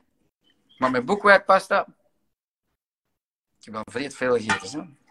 [0.78, 1.88] Maar met boekwijdpasta...
[3.60, 4.80] Ik heb al vreed veel gegeten.
[4.80, 5.05] Hè?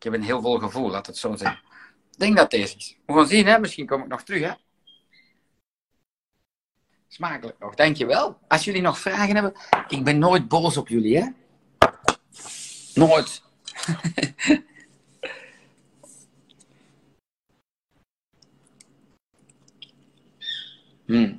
[0.00, 1.60] Ik heb een heel vol gevoel, laat het zo zeggen.
[2.12, 2.96] Ik denk dat deze is.
[3.06, 3.58] We gaan zien, hè?
[3.58, 4.42] misschien kom ik nog terug.
[4.42, 4.52] Hè?
[7.08, 8.38] Smakelijk nog, dankjewel.
[8.48, 9.54] Als jullie nog vragen hebben,
[9.88, 11.28] ik ben nooit boos op jullie, hè?
[12.94, 13.42] Nooit.
[21.06, 21.36] hmm.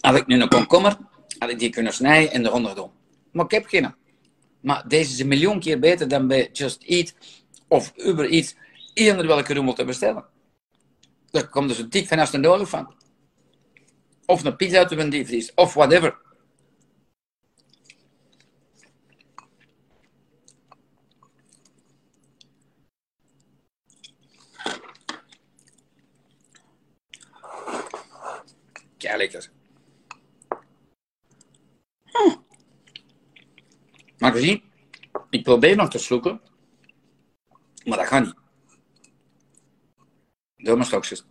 [0.00, 0.96] Had ik nu een komkommer,
[1.38, 2.90] had ik die kunnen snijden en eronder doen.
[3.30, 3.94] Maar ik heb geen.
[4.60, 7.14] Maar deze is een miljoen keer beter dan bij Just Eat
[7.68, 8.54] of Uber Eats
[8.94, 10.24] eender welke rommel te bestellen.
[11.30, 12.94] Daar komt dus een tik van een de van.
[14.26, 16.18] Of een pizza uit een diepvries, of whatever.
[28.98, 29.50] Ja, lekker.
[34.20, 34.62] Maar gezien,
[35.30, 36.40] ik probeer nog te sloeken,
[37.84, 38.34] maar dat gaat niet.
[40.56, 41.24] Doe maar straks.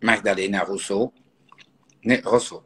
[0.00, 1.10] Magdalena Rousseau.
[2.00, 2.62] Nee, Rousseau.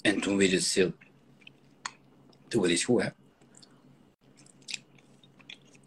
[0.00, 0.92] En toen werd het stil.
[2.48, 3.08] Toen was het goed, hè.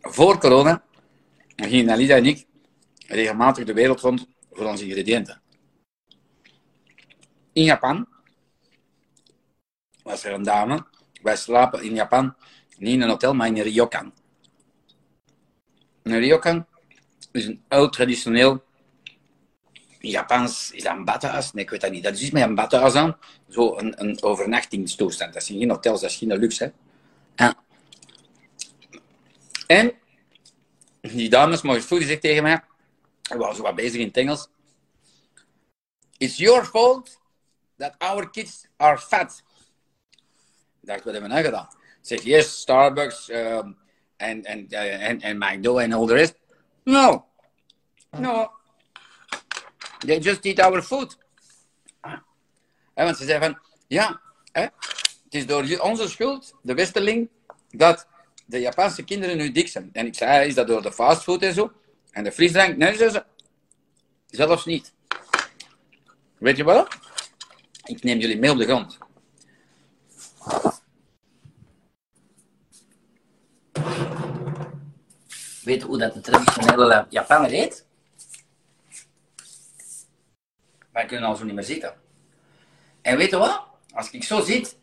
[0.02, 0.84] Voor corona
[1.56, 2.48] gingen Alida en ik
[3.08, 5.42] regelmatig de wereld rond voor onze ingrediënten.
[7.60, 8.08] In Japan
[10.04, 10.86] was er een dame.
[11.22, 12.36] Wij slapen in Japan
[12.78, 14.14] niet in een hotel, maar in een ryokan.
[16.04, 16.66] Een ryokan
[17.32, 18.64] is een oud traditioneel
[20.00, 21.52] Japans, is dat een badhuis?
[21.52, 22.04] Nee, ik weet dat niet.
[22.04, 23.18] Dat is iets met een badhuis aan.
[23.50, 25.34] Zo een, een overnachtingstoestand.
[25.34, 26.74] Dat zijn geen hotels, dat is geen luxe.
[27.36, 27.50] Hè?
[29.68, 29.94] En
[31.02, 32.64] die dames, mogen die zegt tegen mij,
[33.32, 34.48] ik was zo wat bezig in het Engels.
[36.18, 37.19] It's your fault
[37.80, 39.44] that our kids are fat.
[40.82, 41.68] Ik dacht, hebben we nou gedaan?
[42.02, 43.78] Zeg, yes, Starbucks um,
[44.18, 46.36] en, en, en, en McDo en al de rest.
[46.84, 47.26] No.
[48.10, 48.52] No.
[49.98, 51.18] They just eat our food.
[52.94, 54.22] En want ze zei van, ja,
[54.52, 54.72] hè, het
[55.30, 57.30] is door onze schuld, de Westerling,
[57.70, 58.08] dat
[58.46, 59.90] de Japanse kinderen nu dik zijn.
[59.94, 61.72] En ik zei, is dat door de fastfood en zo?
[62.12, 62.78] En de frisdrank?
[62.78, 63.24] Nee, ze,
[64.28, 64.94] zelfs niet.
[66.38, 66.98] Weet je wat?
[67.90, 68.98] Ik neem jullie mee op de grond.
[75.64, 77.86] Weet hoe dat de traditionele Japaner eet?
[80.92, 82.02] Wij kunnen al zo niet meer zitten.
[83.02, 83.68] En weet je wat?
[83.94, 84.78] Als ik zo zit,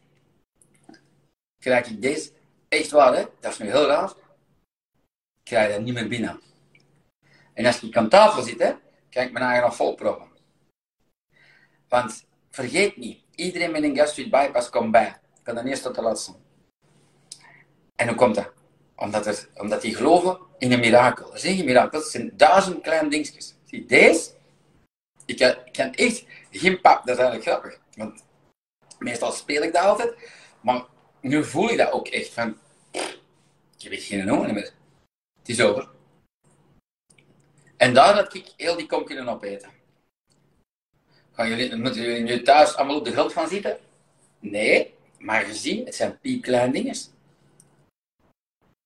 [1.59, 2.32] krijg ik deze,
[2.68, 4.12] echt waar hè, dat is nu heel raar,
[5.42, 6.40] krijg je dat niet meer binnen.
[7.52, 8.74] En als ik aan tafel zit, hè,
[9.11, 10.28] krijg ik mijn eigen nog.
[11.88, 12.26] Want
[12.57, 15.18] vergeet niet, iedereen met een gastric bypass komt bij.
[15.44, 16.32] Van de eerste tot de laatste.
[17.96, 18.52] En hoe komt dat?
[18.96, 21.30] Omdat, er, omdat die geloven in een mirakel.
[21.30, 23.54] Dat zijn geen mirakel, dat zijn duizend kleine dingetjes.
[23.64, 24.30] Zie, deze,
[25.24, 27.80] ik kan, kan echt geen pap, dat is eigenlijk grappig.
[27.94, 28.24] Want
[28.98, 30.14] meestal speel ik dat altijd,
[30.61, 30.84] maar
[31.20, 32.59] nu voel ik dat ook echt van,
[33.76, 34.72] ik heb geen honger meer.
[35.38, 35.88] Het is over.
[37.76, 39.75] En daar had ik heel die kom kunnen opeten.
[41.37, 43.78] Gaan jullie, moeten jullie nu thuis allemaal op de grond van zitten?
[44.39, 46.95] Nee, maar gezien, het zijn piepkleine dingen.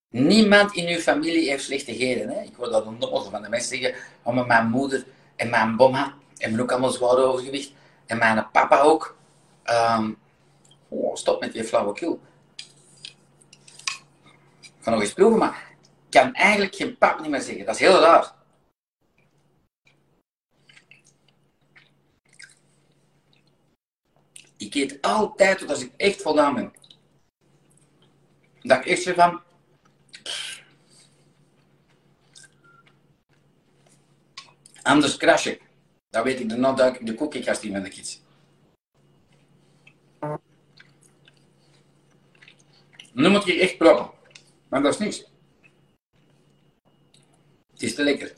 [0.09, 2.43] Niemand in uw familie heeft slechte Hè?
[2.43, 5.05] Ik hoor dat nog van de mensen zeggen, oh, maar mijn moeder
[5.37, 7.73] en mijn bomma hebben ook allemaal zwaar overgewicht.
[8.07, 9.17] En mijn papa ook.
[9.99, 10.19] Um,
[10.89, 12.21] oh, stop met die flauwekul.
[14.61, 17.65] Ik ga nog eens proeven, maar ik kan eigenlijk geen pap niet meer zeggen.
[17.65, 18.33] Dat is heel raar.
[24.61, 26.73] Ik eet altijd als ik echt voldaan ben.
[28.63, 29.43] Dat ik echt zeg van...
[34.83, 35.63] Anders crash ik.
[36.11, 38.23] Dan weet ik daarna dat ik de koekenkast in met de kids.
[43.13, 44.11] Nu moet je echt proppen.
[44.69, 45.19] Maar dat is niks.
[47.73, 48.35] Het is te lekker.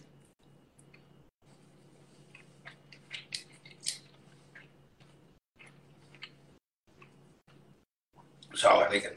[8.63, 9.13] Zo lekker.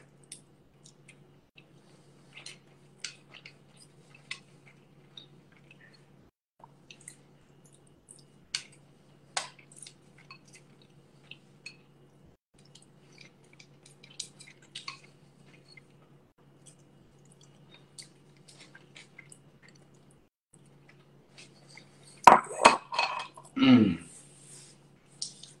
[23.54, 23.98] Mm.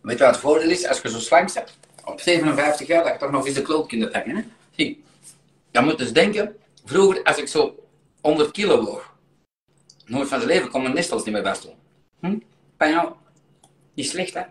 [0.02, 0.86] Weet wat het?
[0.88, 1.85] Als je zo slank bent,
[2.16, 3.90] op 57 jaar, dat je toch nog eens de kloot.
[3.90, 4.44] Hè?
[4.70, 5.04] Zie,
[5.70, 7.88] je moet dus denken, vroeger als ik zo
[8.20, 9.14] 100 kilo woog,
[10.04, 11.68] nooit van zijn leven kon mijn nestels niet meer best
[12.20, 12.38] Hm?
[12.76, 13.12] Bij jou,
[13.94, 14.42] niet slecht hè?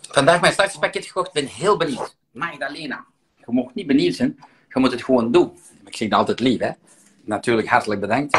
[0.00, 2.16] Vandaag mijn starterspakket gekocht, ben heel benieuwd.
[2.32, 3.04] Magdalena,
[3.36, 4.38] je mag niet benieuwd zijn,
[4.68, 5.58] je moet het gewoon doen.
[5.84, 6.70] Ik zeg het altijd lief hè.
[7.20, 8.38] Natuurlijk hartelijk bedankt.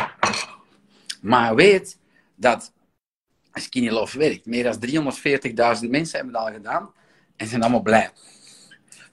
[1.22, 1.98] Maar weet
[2.36, 2.72] dat
[3.60, 4.46] Skinny Love werkt.
[4.46, 5.14] Meer dan
[5.84, 6.92] 340.000 mensen hebben het al gedaan
[7.36, 8.10] en zijn allemaal blij.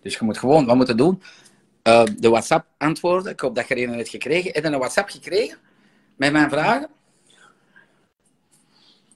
[0.03, 1.23] Dus je moet gewoon, wat moeten doen?
[1.83, 3.33] Uh, de WhatsApp antwoorden.
[3.33, 4.53] Ik hoop dat je er een hebt gekregen.
[4.53, 5.59] Heb je een WhatsApp gekregen
[6.17, 6.89] met mijn vragen?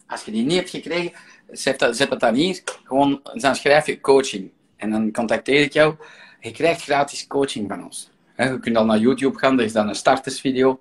[0.06, 1.12] Als je die niet hebt gekregen,
[1.50, 2.62] zet, dat, zet het dan hier.
[2.84, 4.50] Gewoon, dan schrijf je coaching.
[4.76, 5.94] En dan contacteer ik jou.
[6.40, 8.10] Je krijgt gratis coaching van ons.
[8.36, 10.80] Je kunt al naar YouTube gaan, er is dan een startersvideo,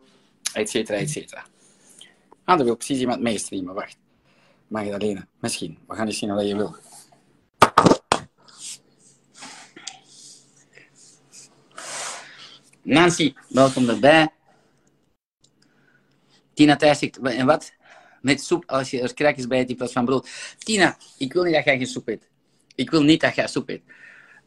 [0.53, 1.45] et cetera, et cetera.
[2.43, 3.97] Ah, er wil precies iemand meestreamen, wacht.
[4.69, 5.77] Magdalena, misschien.
[5.87, 6.75] We gaan eens zien wat je wil.
[12.81, 14.29] Nancy, welkom erbij.
[16.53, 17.73] Tina Thijs zegt, en wat?
[18.21, 20.29] Met soep als je er krakjes bij eet in plaats van brood.
[20.57, 22.29] Tina, ik wil niet dat jij geen soep eet.
[22.75, 23.81] Ik wil niet dat jij soep eet.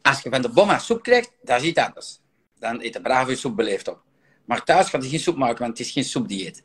[0.01, 2.19] Als je van de bomma soep krijgt, dat is anders.
[2.59, 4.01] Dan eet de brave soep beleefd op.
[4.45, 6.63] Maar thuis gaat je geen soep maken, want het is geen soepdieet.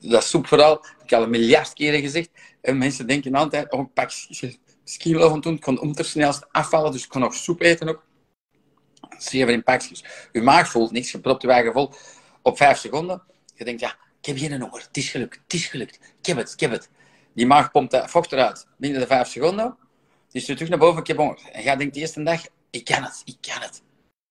[0.00, 2.30] Dat is soep vooral, ik heb al een miljard keren gezegd.
[2.60, 4.10] En mensen denken altijd, oh, ik pak
[4.84, 7.88] skilo van toen, ik kon om te snelst afvallen, dus ik kon nog soep eten
[7.88, 8.04] ook.
[9.18, 10.04] Zeven in pakjes.
[10.32, 11.92] Uw maag voelt niks, je propt je vol
[12.42, 13.22] op vijf seconden.
[13.54, 15.94] Je denkt, ja, ik heb geen honger, het is gelukt, het is gelukt.
[15.94, 16.90] Ik heb het, ik heb het.
[17.34, 19.76] Die maag pompt vocht eruit binnen de vijf seconden.
[20.28, 21.38] Die stuurt terug naar boven, ik heb honger.
[21.52, 23.82] En jij denkt de eerste dag, ik kan het, ik kan het.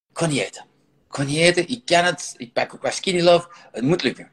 [0.10, 0.64] Ik kon niet eten.
[0.64, 4.04] Ik kan niet eten, ik kan het, ik pak ook wat skinny love, het moet
[4.04, 4.32] lukken.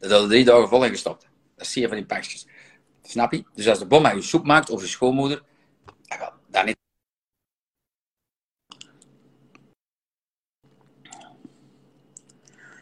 [0.00, 1.28] Dat hadden drie dagen vol gestopt.
[1.56, 2.46] Dat is zeven in pakjes.
[3.02, 3.44] Snap je?
[3.54, 5.42] Dus als de bom je soep maakt, of je schoonmoeder,
[6.50, 6.78] dan niet.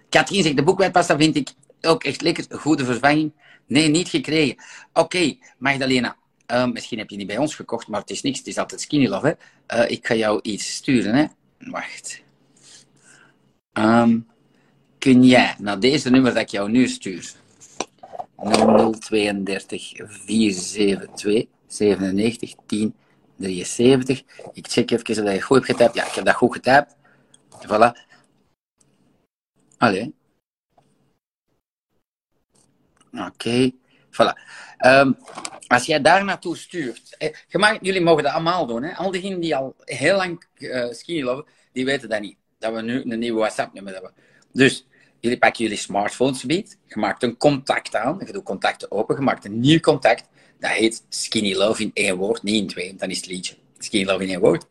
[0.09, 2.59] Katrien zegt, de boekwijdpasta vind ik ook echt lekker.
[2.59, 3.33] Goede vervanging.
[3.67, 4.57] Nee, niet gekregen.
[4.93, 6.17] Oké, Magdalena.
[6.53, 8.39] Uh, misschien heb je niet bij ons gekocht, maar het is niks.
[8.39, 9.39] Het is altijd skinny love.
[9.67, 9.83] Hè?
[9.85, 11.15] Uh, ik ga jou iets sturen.
[11.15, 11.27] Hè?
[11.59, 12.23] Wacht.
[13.73, 14.27] Um,
[15.09, 17.33] kun jij naar deze nummer dat ik jou nu stuur,
[18.37, 22.95] 0032 472 97 10
[23.37, 24.23] 73.
[24.53, 25.95] Ik check even of je goed hebt getypt.
[25.95, 26.97] Ja, ik heb dat goed getypt.
[27.67, 27.91] Voilà.
[29.79, 30.15] Allee.
[33.13, 33.71] Oké.
[34.11, 34.39] Voilà.
[34.87, 35.17] Um,
[35.67, 37.17] als jij daar naartoe stuurt.
[37.19, 38.83] Eh, jullie mogen dat allemaal doen.
[38.83, 38.95] Hè?
[38.95, 42.37] Al diegenen die al heel lang uh, skiën lopen, die weten dat niet.
[42.59, 44.13] Dat we nu een nieuwe WhatsApp-nummer hebben.
[44.53, 44.88] Dus
[45.21, 46.77] jullie pakken jullie smartphones biedt.
[46.87, 48.21] Je maakt een contact aan.
[48.27, 49.17] Je doet contacten open.
[49.17, 50.29] Je maakt een nieuw contact.
[50.61, 52.95] Dat heet Skinny Love in één woord, niet in twee.
[52.95, 53.55] Dan is het liedje.
[53.79, 54.67] Skinny Love in één woord.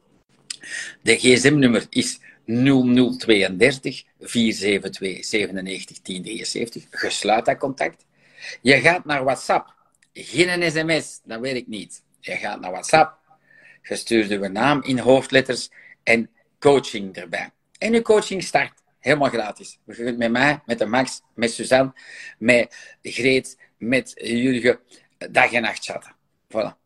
[1.02, 7.02] De gsm-nummer is 0032 472 97 1073.
[7.02, 8.06] Je sluit dat contact.
[8.62, 9.76] Je gaat naar WhatsApp.
[10.14, 12.04] Geen sms, dat weet ik niet.
[12.20, 13.18] Je gaat naar WhatsApp.
[13.84, 15.70] Je stuurt uw naam in hoofdletters
[16.04, 16.30] en
[16.60, 17.50] coaching erbij.
[17.78, 19.80] En uw coaching start helemaal gratis.
[19.86, 21.94] Je met mij, met de Max, met Suzanne,
[22.38, 24.80] met Greet, met Jurgen
[25.18, 26.16] dag en nacht chatten.
[26.48, 26.86] Voilà.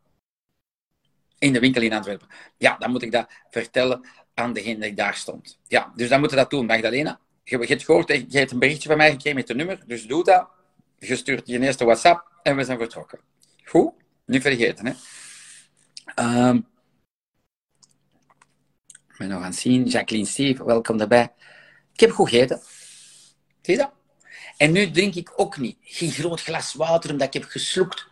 [1.38, 2.28] In de winkel in Antwerpen.
[2.58, 5.60] Ja, dan moet ik dat vertellen aan degene die daar stond.
[5.68, 7.20] Ja, dus dan moeten we dat doen, Magdalena.
[7.44, 10.08] Je, je hebt gehoord, je hebt een berichtje van mij gekregen met een nummer, dus
[10.08, 10.50] doe dat.
[11.00, 13.20] Je stuurt je eerste WhatsApp en we zijn vertrokken.
[13.64, 13.94] Goed?
[14.26, 14.94] Niet vergeten, hè.
[16.48, 16.68] Um,
[19.08, 19.86] ik ben nog aan het zien.
[19.86, 21.32] Jacqueline Steve, welkom daarbij.
[21.94, 22.62] Ik heb goed gegeten.
[23.62, 23.92] Zie je dat?
[24.58, 25.78] En nu drink ik ook niet.
[25.82, 28.08] Geen groot glas water omdat ik heb gesloekt.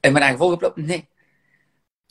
[0.00, 0.76] En mijn eigen volgeplopt?
[0.76, 1.08] Nee.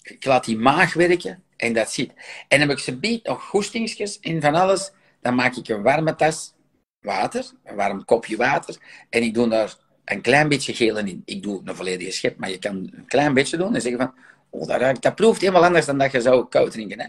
[0.02, 2.14] Ik laat die maag werken en dat zit.
[2.48, 4.92] En heb ik ze biedt nog goestingsjes in van alles,
[5.22, 6.54] dan maak ik een warme tas
[7.00, 8.78] water, een warm kopje water,
[9.10, 11.22] en ik doe daar een klein beetje geel in.
[11.26, 14.14] Ik doe een volledige schep, maar je kan een klein beetje doen en zeggen van,
[14.50, 17.00] oh, dat, dat proeft helemaal anders dan dat je zou koud drinken.
[17.00, 17.08] Hè?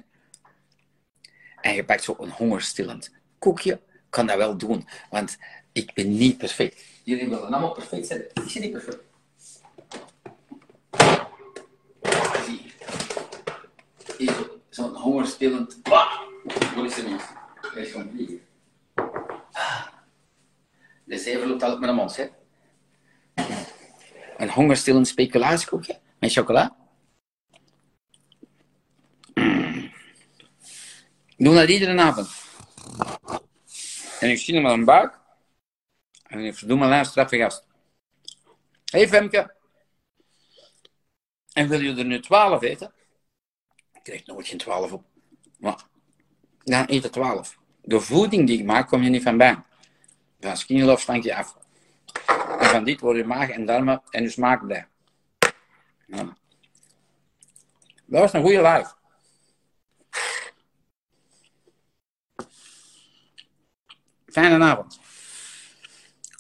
[1.61, 3.81] En je pakt zo een hongerstillend koekje,
[4.11, 5.39] kan dat wel doen, want
[5.73, 6.85] ik ben niet perfect.
[7.03, 8.21] Jullie willen allemaal perfect zijn.
[8.21, 9.09] Ik ben niet perfect.
[14.81, 15.81] zo'n hongerstillend.
[16.75, 17.33] Wat is er niet?
[17.75, 18.41] Hij is gewoon vliegen.
[21.05, 22.27] De zeven loopt altijd met een mond, hè?
[24.37, 26.77] Een hongerstillend speculatiekoekje met chocola.
[31.37, 32.29] Doe dat iedere avond.
[34.21, 35.19] En ik zie hem aan een buik.
[36.27, 37.67] En ik verdoe mijn laatste straffe gast.
[38.85, 39.55] Hé hey Femke.
[41.53, 42.93] En wil je er nu twaalf eten?
[43.93, 45.05] Ik krijg nooit geen 12 op.
[45.59, 45.85] Maar
[46.65, 47.59] dan eet er 12.
[47.83, 49.63] De voeding die ik maak, kom je niet van bij.
[50.41, 51.57] Van skinny love stank je af.
[52.59, 54.87] En van dit worden je maag en darmen en je smaak blij.
[56.07, 56.37] Ja.
[58.07, 58.99] Dat was een goede live.
[64.31, 65.00] Fijne avond.